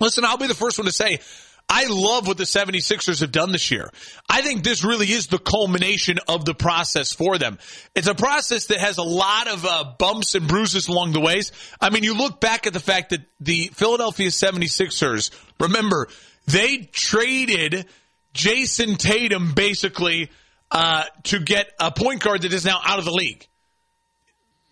[0.00, 1.20] Listen, I'll be the first one to say
[1.68, 3.90] I love what the 76ers have done this year.
[4.28, 7.58] I think this really is the culmination of the process for them.
[7.94, 11.52] It's a process that has a lot of uh, bumps and bruises along the ways.
[11.80, 16.08] I mean, you look back at the fact that the Philadelphia 76ers, remember,
[16.46, 17.86] they traded
[18.34, 20.30] Jayson Tatum basically
[20.70, 23.46] uh, to get a point guard that is now out of the league.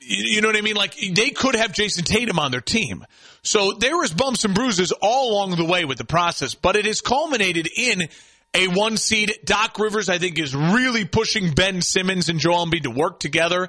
[0.00, 0.76] You know what I mean?
[0.76, 3.04] Like they could have Jayson Tatum on their team.
[3.42, 6.86] So there was bumps and bruises all along the way with the process, but it
[6.86, 8.08] has culminated in
[8.54, 9.38] a one seed.
[9.44, 13.68] Doc Rivers, I think, is really pushing Ben Simmons and Joel Embiid to work together.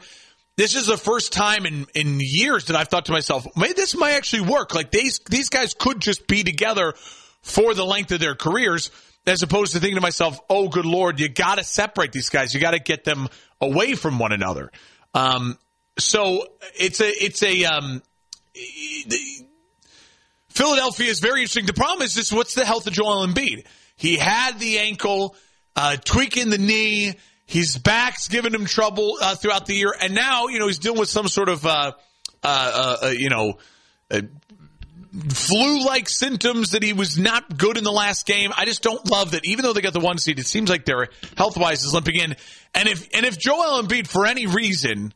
[0.58, 3.96] This is the first time in, in years that I've thought to myself, maybe this
[3.96, 4.76] might actually work.
[4.76, 6.94] Like these these guys could just be together
[7.42, 8.92] for the length of their careers,
[9.26, 12.54] as opposed to thinking to myself, oh good lord, you got to separate these guys.
[12.54, 13.28] You got to get them
[13.60, 14.72] away from one another.
[15.14, 15.58] Um,
[15.98, 18.02] so it's a it's a um,
[20.50, 21.66] Philadelphia is very interesting.
[21.66, 23.66] The problem is this: what's the health of Joel Embiid?
[23.96, 25.36] He had the ankle,
[25.76, 27.16] uh, tweaking the knee.
[27.46, 31.00] His back's giving him trouble uh, throughout the year, and now you know he's dealing
[31.00, 31.92] with some sort of uh,
[32.44, 33.58] uh, uh you know
[35.12, 38.52] flu-like symptoms that he was not good in the last game.
[38.56, 39.46] I just don't love that.
[39.46, 42.36] Even though they got the one seed, it seems like they're health-wise is limping in.
[42.74, 45.14] And if and if Joel Embiid for any reason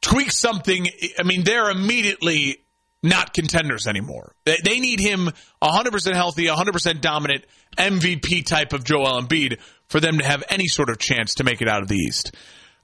[0.00, 0.86] tweaks something,
[1.18, 2.58] I mean they're immediately
[3.02, 4.34] not contenders anymore.
[4.44, 5.30] They need him
[5.62, 7.44] 100% healthy, 100% dominant
[7.76, 11.62] MVP type of Joel Embiid for them to have any sort of chance to make
[11.62, 12.34] it out of the East.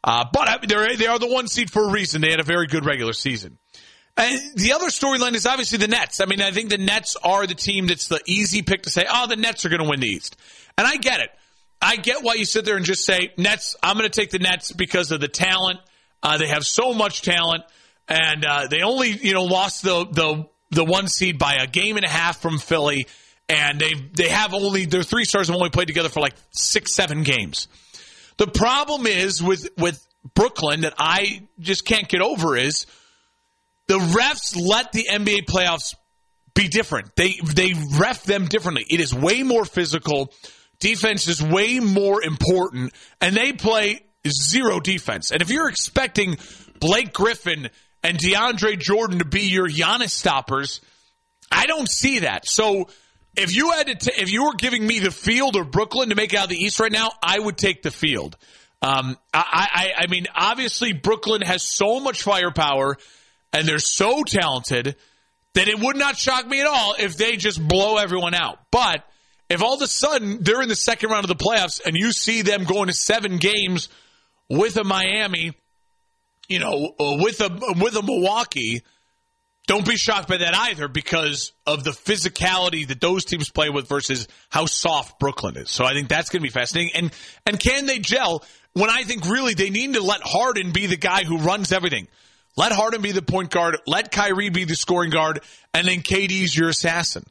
[0.04, 2.20] Uh, but they're, they are the one seed for a reason.
[2.20, 3.58] They had a very good regular season.
[4.16, 6.20] And the other storyline is obviously the Nets.
[6.20, 9.06] I mean, I think the Nets are the team that's the easy pick to say,
[9.12, 10.36] oh, the Nets are going to win the East.
[10.78, 11.30] And I get it.
[11.82, 14.38] I get why you sit there and just say, Nets, I'm going to take the
[14.38, 15.80] Nets because of the talent.
[16.22, 17.64] Uh, they have so much talent.
[18.06, 21.96] And uh, they only, you know, lost the, the, the one seed by a game
[21.96, 23.08] and a half from Philly.
[23.48, 26.94] And they they have only, their three stars have only played together for like six,
[26.94, 27.66] seven games.
[28.36, 32.86] The problem is with, with Brooklyn that I just can't get over is–
[33.86, 35.94] the refs let the NBA playoffs
[36.54, 37.14] be different.
[37.16, 38.84] They they ref them differently.
[38.88, 40.32] It is way more physical.
[40.80, 45.30] Defense is way more important, and they play zero defense.
[45.30, 46.36] And if you're expecting
[46.80, 47.70] Blake Griffin
[48.02, 50.80] and DeAndre Jordan to be your Giannis stoppers,
[51.50, 52.46] I don't see that.
[52.46, 52.88] So
[53.36, 56.14] if you had to, t- if you were giving me the field or Brooklyn to
[56.14, 58.36] make out of the East right now, I would take the field.
[58.82, 62.98] Um, I, I, I mean, obviously Brooklyn has so much firepower
[63.54, 64.96] and they're so talented
[65.54, 68.58] that it would not shock me at all if they just blow everyone out.
[68.70, 69.04] But
[69.48, 72.12] if all of a sudden they're in the second round of the playoffs and you
[72.12, 73.88] see them going to seven games
[74.50, 75.52] with a Miami,
[76.48, 78.82] you know, uh, with a with a Milwaukee,
[79.66, 83.88] don't be shocked by that either because of the physicality that those teams play with
[83.88, 85.70] versus how soft Brooklyn is.
[85.70, 86.90] So I think that's going to be fascinating.
[86.94, 87.12] And
[87.46, 90.96] and can they gel when I think really they need to let Harden be the
[90.96, 92.08] guy who runs everything.
[92.56, 93.76] Let Harden be the point guard.
[93.86, 95.40] Let Kyrie be the scoring guard,
[95.72, 97.24] and then KD's your assassin.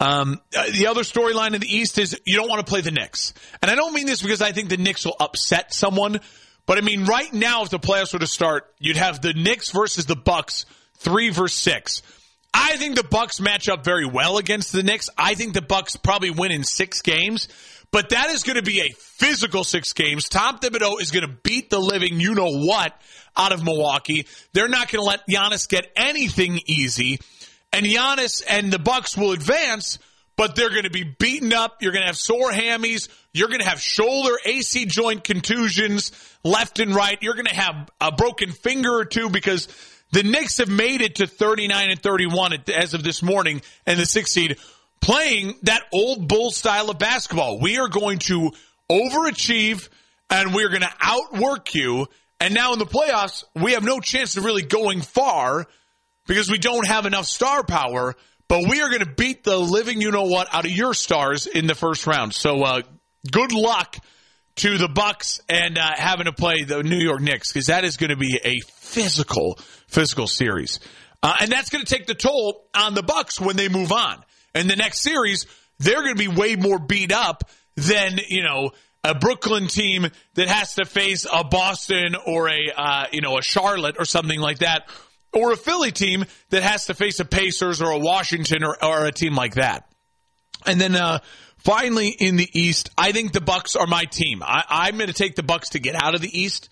[0.00, 0.40] Um,
[0.72, 3.70] the other storyline in the East is you don't want to play the Knicks, and
[3.70, 6.20] I don't mean this because I think the Knicks will upset someone,
[6.66, 9.70] but I mean right now if the playoffs were to start, you'd have the Knicks
[9.70, 12.02] versus the Bucks, three versus six.
[12.52, 15.08] I think the Bucks match up very well against the Knicks.
[15.16, 17.48] I think the Bucks probably win in six games,
[17.92, 20.28] but that is going to be a physical six games.
[20.28, 22.98] Tom Thibodeau is going to beat the living you know what
[23.36, 24.26] out of Milwaukee.
[24.54, 27.20] They're not going to let Giannis get anything easy.
[27.72, 29.98] And Giannis and the Bucks will advance,
[30.36, 31.82] but they're going to be beaten up.
[31.82, 33.08] You're going to have sore hammies.
[33.34, 37.18] You're going to have shoulder AC joint contusions left and right.
[37.20, 39.68] You're going to have a broken finger or two because
[40.12, 44.06] the Knicks have made it to 39 and 31 as of this morning and the
[44.06, 44.58] sixth seed
[45.02, 47.60] playing that old bull style of basketball.
[47.60, 48.52] We are going to
[48.90, 49.88] overachieve
[50.30, 52.06] and we're going to outwork you
[52.42, 55.64] and now in the playoffs, we have no chance of really going far
[56.26, 58.16] because we don't have enough star power.
[58.48, 61.46] But we are going to beat the living you know what out of your stars
[61.46, 62.34] in the first round.
[62.34, 62.82] So uh,
[63.30, 63.96] good luck
[64.56, 67.96] to the Bucks and uh, having to play the New York Knicks because that is
[67.96, 70.80] going to be a physical, physical series,
[71.22, 74.22] uh, and that's going to take the toll on the Bucks when they move on.
[74.54, 75.46] In the next series,
[75.78, 78.70] they're going to be way more beat up than you know
[79.04, 83.42] a Brooklyn team that has to face a Boston or a uh, you know a
[83.42, 84.88] Charlotte or something like that,
[85.32, 89.06] or a Philly team that has to face a Pacers or a Washington or, or
[89.06, 89.88] a team like that.
[90.64, 91.18] And then uh,
[91.58, 94.42] finally in the East, I think the Bucks are my team.
[94.42, 96.68] I, I'm going to take the Bucks to get out of the East.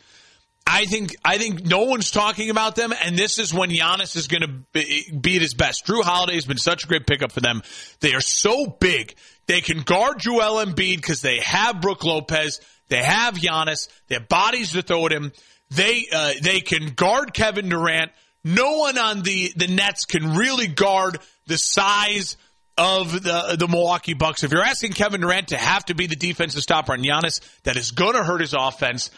[0.70, 4.28] I think I think no one's talking about them, and this is when Giannis is
[4.28, 5.85] going to be, at his best.
[5.85, 7.62] Jrue Holiday has been such a great pickup for them.
[7.98, 9.16] They are so big.
[9.46, 14.28] They can guard Joel Embiid because they have Brook Lopez, they have Giannis, they have
[14.28, 15.33] bodies to throw at him.
[15.70, 18.12] They uh, they can guard Kevin Durant.
[18.44, 22.37] No one on the the Nets can really guard the size
[22.78, 24.44] of the the Milwaukee Bucks.
[24.44, 27.76] If you're asking Kevin Durant to have to be the defensive stopper on Giannis, that
[27.76, 29.11] is going to hurt his offense.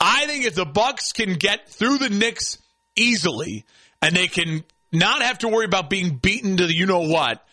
[0.00, 2.58] I think if the Bucks can get through the Knicks
[2.96, 3.66] easily
[4.00, 7.44] and they can not have to worry about being beaten to the you know what,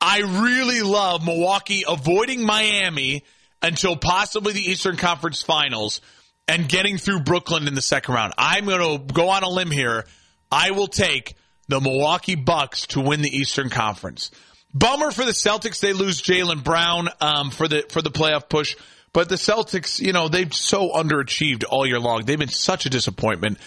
[0.00, 3.24] I really love Milwaukee avoiding Miami
[3.60, 6.00] until possibly the Eastern Conference Finals
[6.46, 8.34] and getting through Brooklyn in the second round.
[8.38, 10.06] I'm going to go on a limb here.
[10.50, 11.34] I will take
[11.68, 14.30] the Milwaukee Bucks to win the Eastern Conference.
[14.72, 18.76] Bummer for the Celtics; they lose Jaylen Brown um, for the for the playoff push.
[19.12, 22.24] But the Celtics, you know, they've so underachieved all year long.
[22.24, 23.58] They've been such a disappointment.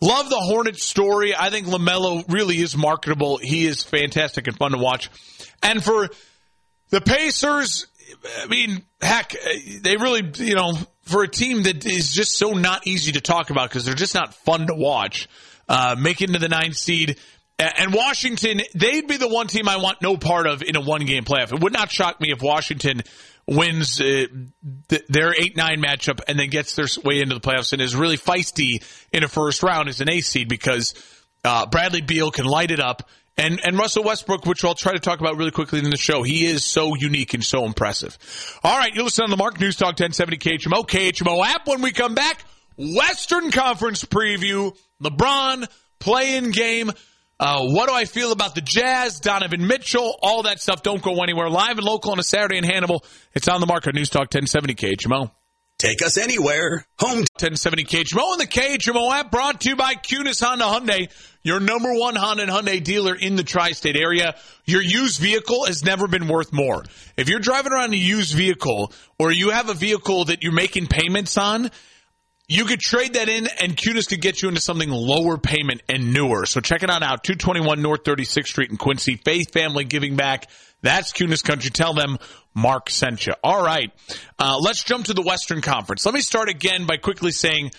[0.00, 1.34] Love the Hornets story.
[1.34, 3.38] I think LaMelo really is marketable.
[3.38, 5.10] He is fantastic and fun to watch.
[5.62, 6.08] And for
[6.90, 7.86] the Pacers,
[8.42, 9.34] I mean, heck,
[9.82, 13.50] they really, you know, for a team that is just so not easy to talk
[13.50, 15.28] about because they're just not fun to watch,
[15.68, 17.18] uh, make it into the ninth seed.
[17.58, 21.04] And Washington, they'd be the one team I want no part of in a one
[21.04, 21.52] game playoff.
[21.52, 23.02] It would not shock me if Washington
[23.48, 24.26] wins uh,
[24.88, 27.96] th- their 8 9 matchup and then gets their way into the playoffs and is
[27.96, 30.94] really feisty in a first round as an A seed because
[31.44, 33.08] uh, Bradley Beal can light it up.
[33.38, 36.24] And, and Russell Westbrook, which I'll try to talk about really quickly in the show,
[36.24, 38.18] he is so unique and so impressive.
[38.64, 41.68] All right, you listen to the Mark News Talk 1070 KHMO, KHMO app.
[41.68, 42.44] When we come back,
[42.76, 45.68] Western Conference preview, LeBron,
[46.00, 46.90] play-in game.
[47.40, 50.82] Uh, what do I feel about the Jazz, Donovan Mitchell, all that stuff?
[50.82, 51.48] Don't go anywhere.
[51.48, 53.04] Live and local on a Saturday in Hannibal.
[53.32, 53.94] It's on the market.
[53.94, 55.30] News Talk 1070 KHMO.
[55.78, 56.84] Take us anywhere.
[56.98, 61.08] Home 1070 KHMO and the KHMO app brought to you by Kunes Honda Hyundai,
[61.44, 64.34] your number one Honda and Hyundai dealer in the tri-state area.
[64.64, 66.82] Your used vehicle has never been worth more.
[67.16, 70.88] If you're driving around a used vehicle or you have a vehicle that you're making
[70.88, 71.70] payments on,
[72.48, 76.14] you could trade that in and Kunes could get you into something lower payment and
[76.14, 76.46] newer.
[76.46, 77.16] So check it out now.
[77.16, 79.16] 221 North 36th Street in Quincy.
[79.16, 80.48] Faith Family Giving Back.
[80.80, 81.70] That's Kunes Country.
[81.70, 82.16] Tell them
[82.54, 83.34] Mark sent you.
[83.44, 83.92] All right.
[84.38, 86.06] Uh, let's jump to the Western Conference.
[86.06, 87.72] Let me start again by quickly saying,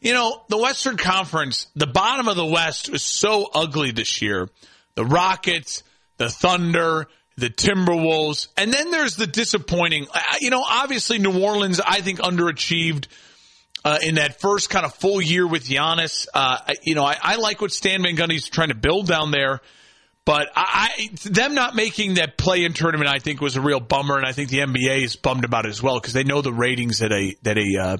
[0.00, 4.48] you know, the Western Conference, the bottom of the West is so ugly this year.
[4.94, 5.82] The Rockets,
[6.16, 10.06] the Thunder, the Timberwolves, and then there's the disappointing,
[10.40, 13.08] you know, obviously New Orleans, I think underachieved.
[13.84, 17.36] Uh, in that first kind of full year with Giannis, uh, you know, I, I
[17.36, 19.60] like what Stan Van Gundy's trying to build down there.
[20.24, 24.16] But I, them not making that play in tournament, I think, was a real bummer,
[24.16, 26.52] and I think the NBA is bummed about it as well because they know the
[26.52, 27.96] ratings that a that a uh,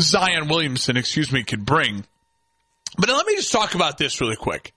[0.00, 2.06] Zion Williamson, excuse me, could bring.
[2.96, 4.72] But let me just talk about this really quick.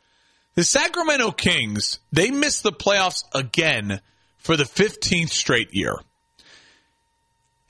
[0.55, 4.01] The Sacramento Kings they missed the playoffs again
[4.37, 5.95] for the 15th straight year.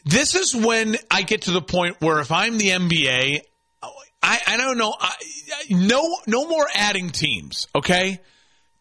[0.10, 3.41] This is when I get to the point where if I'm the NBA,
[4.24, 5.13] I, I don't know, I,
[5.69, 8.19] no no more adding teams, okay?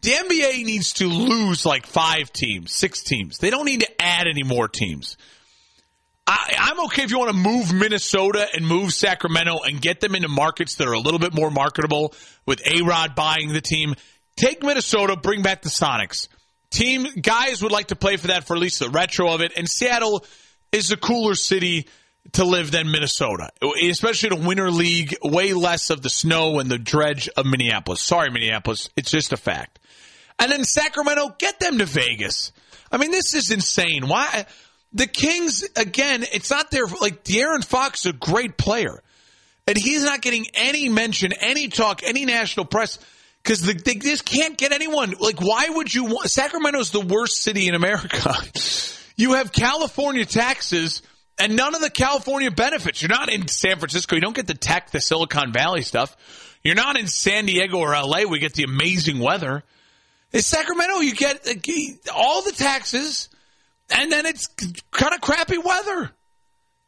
[0.01, 3.37] The NBA needs to lose like five teams, six teams.
[3.37, 5.17] They don't need to add any more teams.
[6.25, 10.15] I, am okay if you want to move Minnesota and move Sacramento and get them
[10.15, 12.15] into markets that are a little bit more marketable
[12.47, 13.93] with A Rod buying the team.
[14.35, 16.27] Take Minnesota, bring back the Sonics.
[16.71, 19.53] Team guys would like to play for that for at least the retro of it.
[19.55, 20.25] And Seattle
[20.71, 21.87] is a cooler city
[22.33, 23.49] to live than Minnesota,
[23.83, 25.15] especially in the Winter League.
[25.23, 28.01] Way less of the snow and the dredge of Minneapolis.
[28.01, 28.89] Sorry, Minneapolis.
[28.95, 29.79] It's just a fact.
[30.37, 32.51] And then Sacramento, get them to Vegas.
[32.91, 34.07] I mean, this is insane.
[34.07, 34.45] Why?
[34.93, 39.03] The Kings, again, it's not their, like, De'Aaron Fox is a great player.
[39.67, 42.97] And he's not getting any mention, any talk, any national press
[43.43, 45.13] because the, they just can't get anyone.
[45.19, 48.33] Like, why would you want, Sacramento's the worst city in America.
[49.19, 51.01] you have California taxes
[51.37, 53.01] and none of the California benefits.
[53.01, 54.15] You're not in San Francisco.
[54.15, 56.15] You don't get the tech, the Silicon Valley stuff.
[56.63, 58.23] You're not in San Diego or LA.
[58.29, 59.63] We get the amazing weather.
[60.31, 61.45] In Sacramento, you get
[62.15, 63.27] all the taxes,
[63.89, 64.47] and then it's
[64.91, 66.11] kind of crappy weather.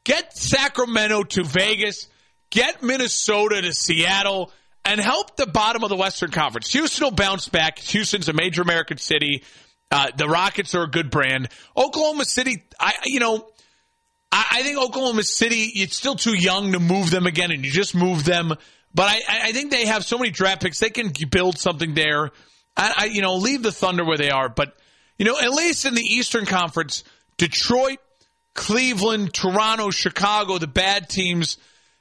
[0.06, 2.08] Get Sacramento to Vegas,
[2.50, 4.54] get Minnesota to Seattle,
[4.86, 6.72] and help the bottom of the Western Conference.
[6.72, 7.78] Houston will bounce back.
[7.80, 9.44] Houston's a major American city.
[9.91, 11.49] Uh, the Rockets are a good brand.
[11.75, 13.47] Oklahoma City, I you know,
[14.32, 17.71] I, I, think Oklahoma City, it's still too young to move them again, and you
[17.71, 18.54] just move them.
[18.93, 22.32] But I, I think they have so many draft picks; they can build something there.
[22.77, 24.77] I, I, you know, leave the Thunder where they are, but
[25.17, 27.04] you know, at least in the Eastern Conference,
[27.38, 27.99] Detroit,
[28.56, 31.58] Cleveland, Toronto, Chicago, the bad teams,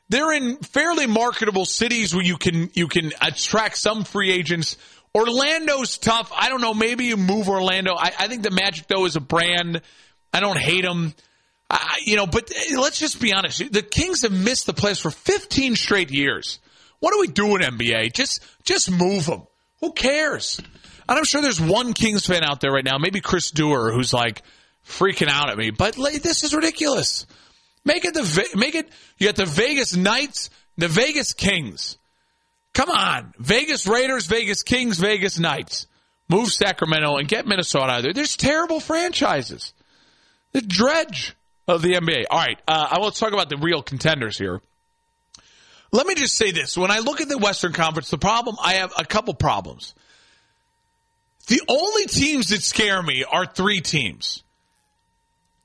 [0.09, 4.76] they're in fairly marketable cities where you can you can attract some free agents.
[5.14, 6.31] Orlando's tough.
[6.35, 6.75] I don't know.
[6.75, 7.94] Maybe you move Orlando.
[7.94, 9.83] I, I think the Magic though is a brand.
[10.33, 11.14] I don't hate them.
[11.68, 13.73] I, you know, but eh, let's just be honest.
[13.73, 16.59] The Kings have missed the playoffs for 15 straight years.
[17.01, 18.12] What are we doing, in NBA?
[18.12, 19.46] Just just move them.
[19.81, 20.61] Who cares?
[21.09, 24.12] And I'm sure there's one Kings fan out there right now, maybe Chris Dewar, who's
[24.12, 24.42] like
[24.87, 25.70] freaking out at me.
[25.70, 27.27] But like, this is ridiculous.
[27.85, 28.88] Make it the make it.
[29.18, 31.96] You got the Vegas Knights, the Vegas Kings.
[32.74, 35.87] Come on, Vegas Raiders, Vegas Kings, Vegas Knights.
[36.29, 38.12] Move Sacramento and get Minnesota out of there.
[38.12, 39.75] There's terrible franchises.
[40.52, 41.35] The dredge
[41.66, 42.27] of the NBA.
[42.31, 44.60] All right, uh, I want to talk about the real contenders here.
[45.92, 46.79] Let me just say this.
[46.79, 49.94] When I look at the Western Conference, the problem, I have a couple problems.
[51.48, 54.44] The only teams that scare me are three teams.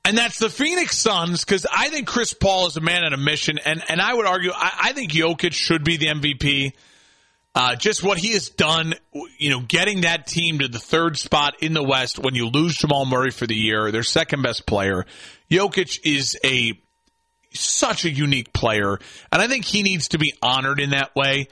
[0.04, 3.18] And that's the Phoenix Suns, because I think Chris Paul is a man on a
[3.18, 3.60] mission.
[3.64, 6.74] And, and I would argue, I, I think Jokic should be the MVP.
[7.56, 8.94] Uh, just what he has done,
[9.38, 12.76] you know, getting that team to the third spot in the West when you lose
[12.76, 15.06] Jamal Murray for the year, their second best player.
[15.50, 16.74] Jokic is a
[17.54, 19.00] such a unique player,
[19.32, 21.48] and I think he needs to be honored in that way.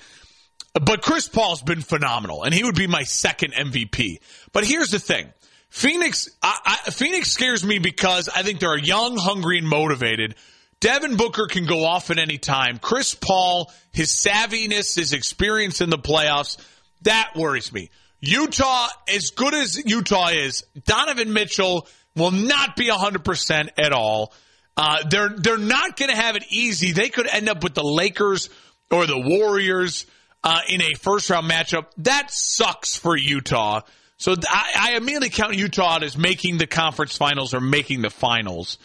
[0.74, 4.18] But Chris Paul's been phenomenal, and he would be my second MVP.
[4.52, 5.32] But here's the thing.
[5.70, 10.36] Phoenix, I, I, Phoenix scares me because I think they're young, hungry, and motivated.
[10.84, 12.78] Devin Booker can go off at any time.
[12.78, 16.58] Chris Paul, his savviness, his experience in the playoffs,
[17.04, 17.90] that worries me.
[18.20, 24.34] Utah, as good as Utah is, Donovan Mitchell will not be 100% at all.
[24.76, 26.92] Uh, they're, they're not going to have it easy.
[26.92, 28.50] They could end up with the Lakers
[28.92, 30.06] or the Warriors
[30.44, 31.86] uh, in a first round matchup.
[32.00, 33.84] That sucks for Utah.
[34.18, 38.78] So I, I immediately count Utah as making the conference finals or making the finals.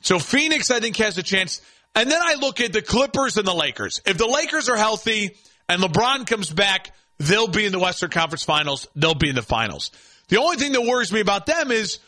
[0.00, 1.60] So Phoenix, I think, has a chance.
[1.94, 4.00] And then I look at the Clippers and the Lakers.
[4.06, 5.36] If the Lakers are healthy
[5.68, 8.86] and LeBron comes back, they'll be in the Western Conference Finals.
[8.94, 9.90] They'll be in the finals.
[10.28, 11.98] The only thing that worries me about them is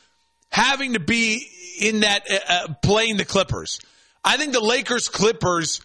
[0.51, 1.47] having to be
[1.81, 3.81] in that uh, uh playing the Clippers.
[4.25, 5.81] I think the Lakers Clippers,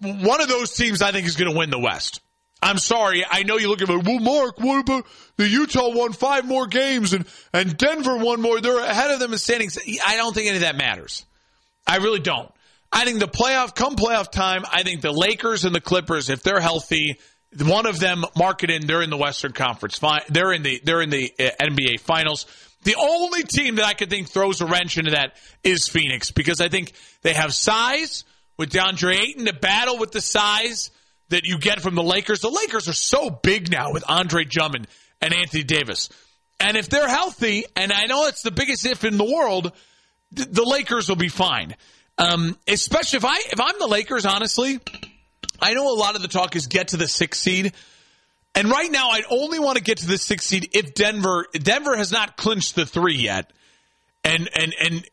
[0.00, 2.20] one of those teams, I think is going to win the West.
[2.62, 3.24] I'm sorry.
[3.28, 4.04] I know you look at it.
[4.04, 8.60] Well, Mark, what about the Utah won five more games and, and Denver won more?
[8.60, 9.78] They're ahead of them in standings.
[10.04, 11.26] I don't think any of that matters.
[11.86, 12.50] I really don't.
[12.90, 16.42] I think the playoff, come playoff time, I think the Lakers and the Clippers, if
[16.42, 17.18] they're healthy,
[17.60, 18.86] one of them mark it in.
[18.86, 20.00] They're in the Western Conference.
[20.28, 22.46] They're in the they're in the uh, NBA Finals.
[22.82, 26.60] The only team that I could think throws a wrench into that is Phoenix because
[26.60, 26.92] I think
[27.22, 28.24] they have size
[28.58, 30.90] with DeAndre Ayton to battle with the size
[31.28, 32.40] that you get from the Lakers.
[32.40, 34.86] The Lakers are so big now with Andre Drummond
[35.20, 36.08] and Anthony Davis.
[36.60, 39.72] And if they're healthy, and I know it's the biggest if in the world,
[40.34, 41.76] th- the Lakers will be fine.
[42.18, 44.80] Um, especially if I if I'm the Lakers, honestly,
[45.60, 47.74] I know a lot of the talk is get to the sixth seed.
[48.54, 51.94] And right now, I'd only want to get to the sixth seed if Denver Denver
[51.94, 53.52] has not clinched the three yet.
[54.24, 55.04] And and and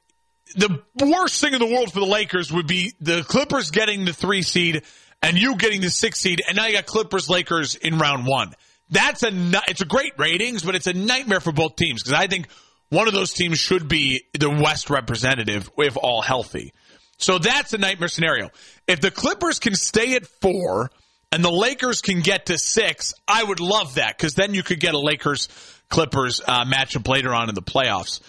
[0.56, 4.14] the worst thing in the world for the Lakers would be the Clippers getting the
[4.14, 4.84] three seed
[5.24, 8.54] and you getting the six seed, and now you got Clippers Lakers in round one.
[8.90, 9.32] That's a
[9.68, 12.48] it's a great ratings, but it's a nightmare for both teams because I think
[12.90, 16.74] one of those teams should be the West representative if all healthy.
[17.18, 18.50] So that's a nightmare scenario.
[18.86, 20.92] If the Clippers can stay at four
[21.32, 24.80] and the Lakers can get to six, I would love that because then you could
[24.80, 25.48] get a Lakers
[25.90, 28.20] Clippers uh, matchup later on in the playoffs.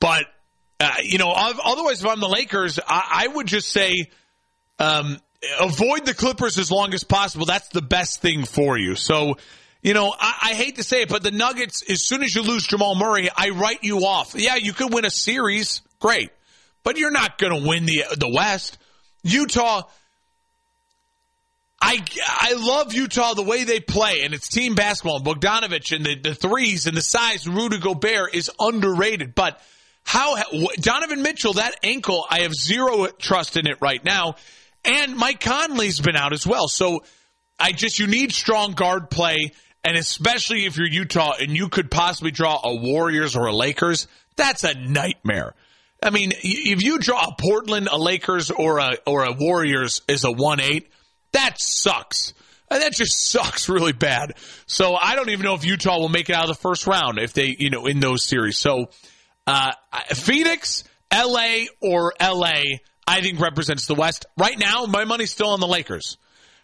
[0.00, 0.24] But
[0.80, 4.10] uh, you know, otherwise, if I'm the Lakers, I, I would just say
[4.78, 5.18] um,
[5.60, 7.46] avoid the Clippers as long as possible.
[7.46, 8.94] That's the best thing for you.
[8.96, 9.36] So,
[9.82, 12.42] you know, I, I, hate to say it, but the Nuggets, as soon as you
[12.42, 14.34] lose Jamal Murray, I write you off.
[14.34, 16.30] Yeah, you could win a series, great,
[16.82, 18.78] but you're not going to win the the West.
[19.22, 19.82] Utah.
[21.80, 25.20] I, I love Utah the way they play and it's team basketball.
[25.20, 27.46] Bogdanovich and the, the threes and the size.
[27.46, 29.62] Rudy Gobert is underrated, but
[30.02, 30.42] how
[30.80, 34.34] Donovan Mitchell that ankle I have zero trust in it right now.
[34.84, 36.68] And Mike Conley's been out as well.
[36.68, 37.00] So
[37.58, 39.52] I just, you need strong guard play.
[39.84, 44.06] And especially if you're Utah and you could possibly draw a Warriors or a Lakers,
[44.36, 45.54] that's a nightmare.
[46.02, 50.24] I mean, if you draw a Portland, a Lakers, or a or a Warriors as
[50.24, 50.90] a one eight,
[51.32, 52.34] that sucks.
[52.70, 54.34] And that just sucks really bad.
[54.66, 57.18] So I don't even know if Utah will make it out of the first round
[57.18, 58.58] if they, you know, in those series.
[58.58, 58.90] So
[59.46, 59.72] uh,
[60.14, 62.60] Phoenix, LA, or LA,
[63.08, 64.26] I think represents the West.
[64.36, 66.18] Right now, my money's still on the Lakers.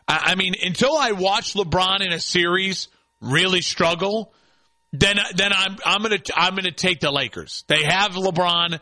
[0.06, 2.88] I mean, until I watch LeBron in a series
[3.22, 4.34] really struggle,
[4.92, 7.64] then then I'm I'm gonna I'm gonna take the Lakers.
[7.68, 8.78] They have LeBron,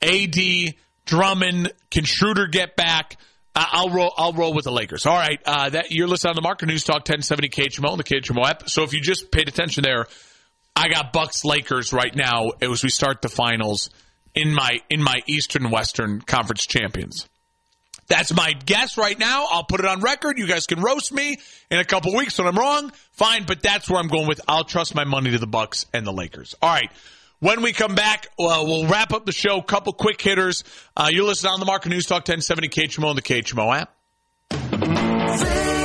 [0.00, 1.72] AD, Drummond.
[1.90, 3.16] Can Schroeder get back?
[3.56, 4.14] I'll roll.
[4.16, 5.06] I'll roll with the Lakers.
[5.06, 5.40] All right.
[5.44, 8.70] Uh, that you're listening on the Market News Talk 1070 KHMO and the KHMO app.
[8.70, 10.06] So if you just paid attention there,
[10.76, 13.90] I got Bucks Lakers right now as we start the finals
[14.34, 17.28] in my in my Eastern Western Conference champions.
[18.08, 19.46] That's my guess right now.
[19.50, 20.36] I'll put it on record.
[20.36, 21.38] You guys can roast me
[21.70, 22.92] in a couple weeks when I'm wrong.
[23.12, 24.40] Fine, but that's where I'm going with.
[24.48, 26.56] I'll trust my money to the Bucks and the Lakers.
[26.60, 26.90] All right.
[27.38, 29.62] When we come back, uh, we'll wrap up the show.
[29.62, 30.64] Couple quick hitters.
[30.96, 33.94] Uh, you listen on the Market News Talk 1070 KHMO on the KHMO app.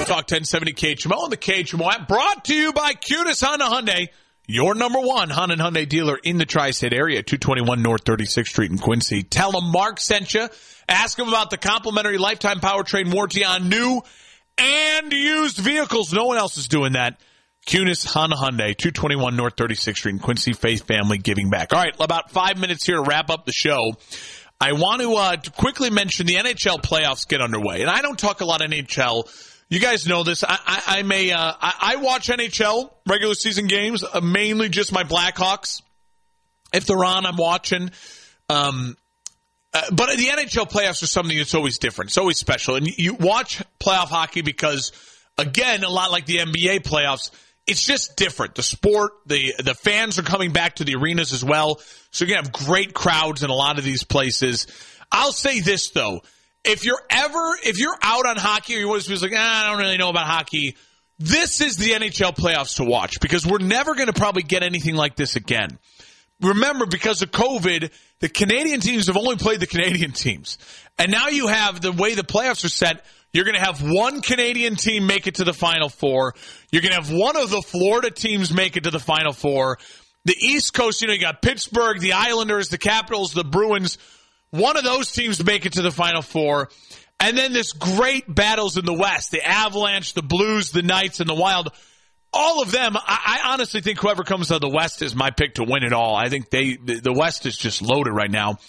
[0.08, 2.08] Talk 1070 KHMO on the KHMO app.
[2.08, 4.10] Brought to you by Kunes Honda Hyundai
[4.48, 8.72] your number one Honda and Hyundai dealer in the tri-state area, 221 North 36th Street
[8.72, 9.24] in Quincy.
[9.24, 10.48] Tell them Mark sent you.
[10.88, 14.02] Ask them about the complimentary lifetime powertrain warranty on new
[14.58, 16.14] and used vehicles.
[16.14, 17.20] No one else is doing that.
[17.68, 20.54] Kunes Honda Hyundai, 221 North 36th Street in Quincy.
[20.54, 21.74] Faith Family Giving Back.
[21.74, 23.96] All right, about five minutes here to wrap up the show.
[24.62, 27.82] I want to, uh, to quickly mention the NHL playoffs get underway.
[27.82, 29.28] And I don't talk a lot NHL
[29.68, 30.44] You guys know this.
[30.44, 35.04] I, I, a, uh, I, I watch NHL regular season games, uh, mainly just my
[35.04, 35.82] Blackhawks.
[36.72, 37.90] If they're on, I'm watching.
[38.48, 38.96] Um,
[39.74, 42.12] uh, but the NHL playoffs are something that's always different.
[42.12, 42.76] It's always special.
[42.76, 44.92] And you watch playoff hockey because,
[45.38, 47.32] again, a lot like the NBA playoffs,
[47.66, 48.56] it's just different.
[48.56, 51.82] The sport, the the fans are coming back to the arenas as well.
[52.12, 54.68] So you're gonna have great crowds in a lot of these places.
[55.12, 56.22] I'll say this though.
[56.66, 59.70] If you're ever if you're out on hockey or one of those like, ah, I
[59.70, 60.76] don't really know about hockey,
[61.20, 65.16] this is the NHL playoffs to watch because we're never gonna probably get anything like
[65.16, 65.80] this again.
[66.42, 70.58] Remember, because of COVID, the Canadian teams have only played the Canadian teams.
[70.98, 74.22] And now you have the way the playoffs are set, you're going to have one
[74.22, 76.34] Canadian team make it to the Final Four.
[76.72, 79.78] You're going to have one of the Florida teams make it to the Final Four.
[80.24, 83.98] The East Coast, you know, you got Pittsburgh, the Islanders, the Capitals, the Bruins.
[84.52, 86.70] One of those teams make it to the Final Four.
[87.20, 91.30] And then this great battles in the West, the Avalanche, the Blues, the Knights, and
[91.30, 91.70] the Wild.
[92.34, 93.02] All of them, I,
[93.44, 95.94] I honestly think whoever comes out of the West is my pick to win it
[95.94, 96.16] all.
[96.16, 98.60] I think they, the West is just loaded right now.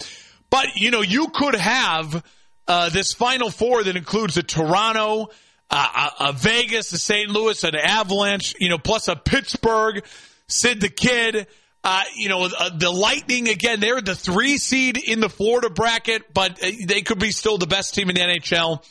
[0.51, 2.25] But, you know, you could have
[2.69, 5.31] uh, this Final Four that includes a Toronto,
[5.71, 7.29] uh, a, a, Vegas, a St.
[7.29, 10.05] Louis, an Avalanche, you know, plus a Pittsburgh,
[10.47, 11.49] Sid the Kid.
[11.89, 16.35] Uh, you know, uh, the Lightning, again, they're the three seed in the Florida bracket,
[16.35, 18.85] but uh, they could be still the best team in the NHL.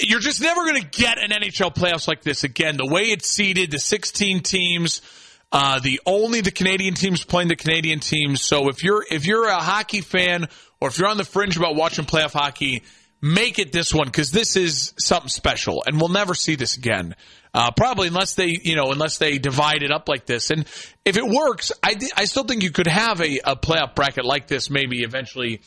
[0.00, 2.78] You're just never going to get an NHL playoffs like this again.
[2.78, 5.02] The way it's seeded, the 16 teams,
[5.52, 8.40] uh, the only the Canadian teams playing the Canadian teams.
[8.40, 10.48] So if you're if you're a hockey fan
[10.80, 12.84] or if you're on the fringe about watching playoff hockey,
[13.20, 17.16] make it this one because this is something special, and we'll never see this again.
[17.54, 20.50] Uh, probably unless they, you know, unless they divide it up like this.
[20.50, 20.66] And
[21.04, 24.48] if it works, I, I still think you could have a, a playoff bracket like
[24.48, 25.60] this maybe eventually.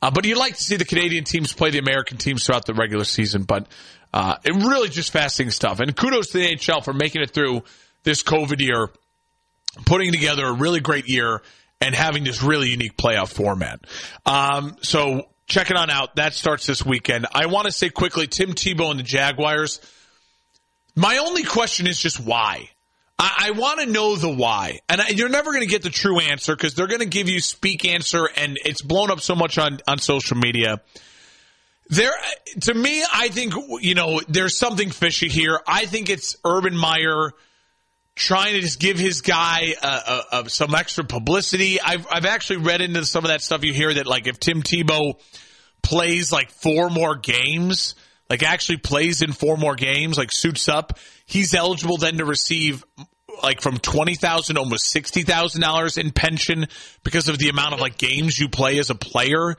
[0.00, 2.74] Uh, but you'd like to see the Canadian teams play the American teams throughout the
[2.74, 3.42] regular season.
[3.42, 3.66] But
[4.14, 5.80] uh, it really just fascinating stuff.
[5.80, 7.64] And kudos to the NHL for making it through
[8.04, 8.88] this COVID year,
[9.84, 11.42] putting together a really great year
[11.80, 13.80] and having this really unique playoff format.
[14.24, 16.16] Um, so check it on out.
[16.16, 17.26] That starts this weekend.
[17.32, 19.80] I want to say quickly, Tim Tebow and the Jaguars.
[20.96, 22.70] My only question is just why.
[23.18, 25.90] I, I want to know the why, and I, you're never going to get the
[25.90, 29.34] true answer because they're going to give you speak answer, and it's blown up so
[29.34, 30.80] much on on social media.
[31.88, 32.12] There,
[32.62, 35.60] to me, I think you know there's something fishy here.
[35.66, 37.32] I think it's Urban Meyer
[38.14, 41.80] trying to just give his guy uh, uh, uh, some extra publicity.
[41.80, 43.64] I've I've actually read into some of that stuff.
[43.64, 45.20] You hear that like if Tim Tebow
[45.82, 47.94] plays like four more games,
[48.28, 52.84] like actually plays in four more games, like suits up, he's eligible then to receive
[53.42, 56.66] like from twenty thousand almost sixty thousand dollars in pension
[57.04, 59.56] because of the amount of like games you play as a player.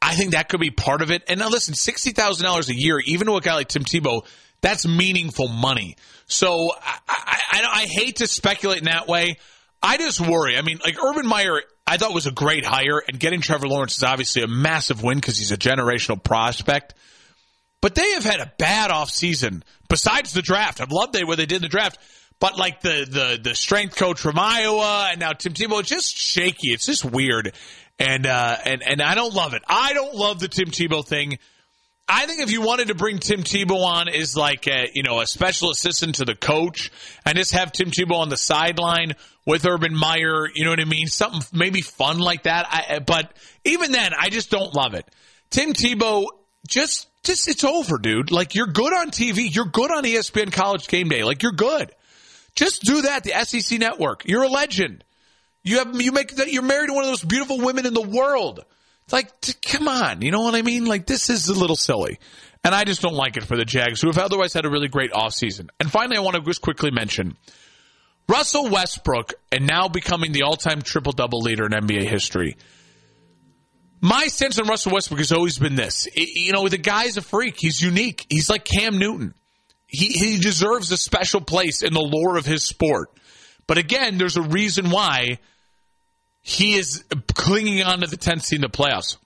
[0.00, 1.22] I think that could be part of it.
[1.28, 4.26] And now listen, sixty thousand dollars a year, even to a guy like Tim Tebow,
[4.60, 5.96] that's meaningful money.
[6.26, 9.38] So I, I, I, hate to speculate in that way.
[9.82, 10.56] I just worry.
[10.56, 13.96] I mean, like Urban Meyer, I thought was a great hire, and getting Trevor Lawrence
[13.96, 16.94] is obviously a massive win because he's a generational prospect.
[17.86, 20.80] But they have had a bad offseason besides the draft.
[20.80, 22.00] I've loved they where they did the draft.
[22.40, 26.18] But like the the the strength coach from Iowa and now Tim Tebow, it's just
[26.18, 26.72] shaky.
[26.72, 27.52] It's just weird.
[28.00, 29.62] And uh and and I don't love it.
[29.68, 31.38] I don't love the Tim Tebow thing.
[32.08, 35.20] I think if you wanted to bring Tim Tebow on as like a, you know
[35.20, 36.90] a special assistant to the coach
[37.24, 39.12] and just have Tim Tebow on the sideline
[39.46, 41.06] with Urban Meyer, you know what I mean?
[41.06, 42.66] Something maybe fun like that.
[42.68, 43.32] I, but
[43.62, 45.06] even then, I just don't love it.
[45.50, 46.26] Tim Tebow
[46.66, 48.30] just just it's over, dude.
[48.30, 51.24] Like you're good on TV, you're good on ESPN College Game Day.
[51.24, 51.92] Like you're good.
[52.54, 53.22] Just do that.
[53.24, 54.24] The SEC Network.
[54.24, 55.04] You're a legend.
[55.62, 56.50] You have you make that.
[56.50, 58.64] You're married to one of those beautiful women in the world.
[59.04, 59.30] It's Like,
[59.62, 60.84] come on, you know what I mean?
[60.84, 62.18] Like, this is a little silly.
[62.64, 64.88] And I just don't like it for the Jags, who have otherwise had a really
[64.88, 65.68] great offseason.
[65.78, 67.36] And finally, I want to just quickly mention
[68.28, 72.56] Russell Westbrook and now becoming the all time triple double leader in NBA history.
[74.06, 76.06] My sense on Russell Westbrook has always been this.
[76.14, 77.56] You know, the guy's a freak.
[77.58, 78.24] He's unique.
[78.30, 79.34] He's like Cam Newton.
[79.88, 83.10] He, he deserves a special place in the lore of his sport.
[83.66, 85.40] But again, there's a reason why
[86.40, 87.02] he is
[87.34, 89.16] clinging on to the 10th seed in the playoffs.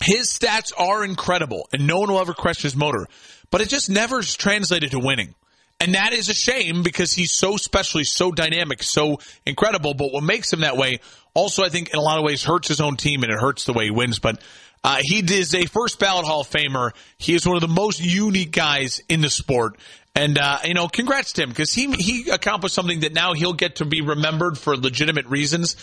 [0.00, 3.08] His stats are incredible, and no one will ever question his motor,
[3.50, 5.34] but it just never translated to winning.
[5.80, 9.94] And that is a shame because he's so special, he's so dynamic, so incredible.
[9.94, 11.00] But what makes him that way
[11.34, 13.64] also, I think, in a lot of ways, hurts his own team and it hurts
[13.64, 14.18] the way he wins.
[14.18, 14.40] But
[14.84, 16.90] uh, he is a first ballot Hall of Famer.
[17.18, 19.78] He is one of the most unique guys in the sport.
[20.14, 23.54] And uh, you know, congrats to him because he he accomplished something that now he'll
[23.54, 25.76] get to be remembered for legitimate reasons,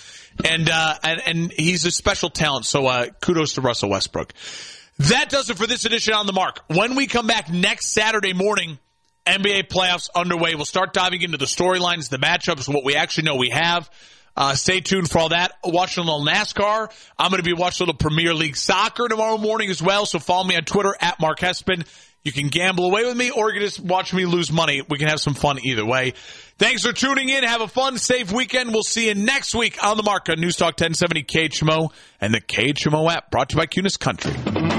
[0.46, 2.68] and uh, and and he's a special talent.
[2.68, 4.34] So uh, kudos to Russell Westbrook.
[5.00, 6.62] That does it for this edition on the mark.
[6.68, 8.78] When we come back next Saturday morning,
[9.26, 10.54] NBA playoffs underway.
[10.54, 13.90] We'll start diving into the storylines, the matchups, what we actually know we have.
[14.40, 15.52] Uh, stay tuned for all that.
[15.66, 16.90] Watching a little NASCAR.
[17.18, 20.06] I'm going to be watching a little Premier League soccer tomorrow morning as well.
[20.06, 21.86] So follow me on Twitter at Mark Hespin.
[22.24, 24.82] You can gamble away with me or you can just watch me lose money.
[24.88, 26.14] We can have some fun either way.
[26.58, 27.44] Thanks for tuning in.
[27.44, 28.72] Have a fun, safe weekend.
[28.72, 32.42] We'll see you next week on the mark on News Talk 1070 KHMO and the
[32.42, 34.79] KHMO app brought to you by Kunes Country.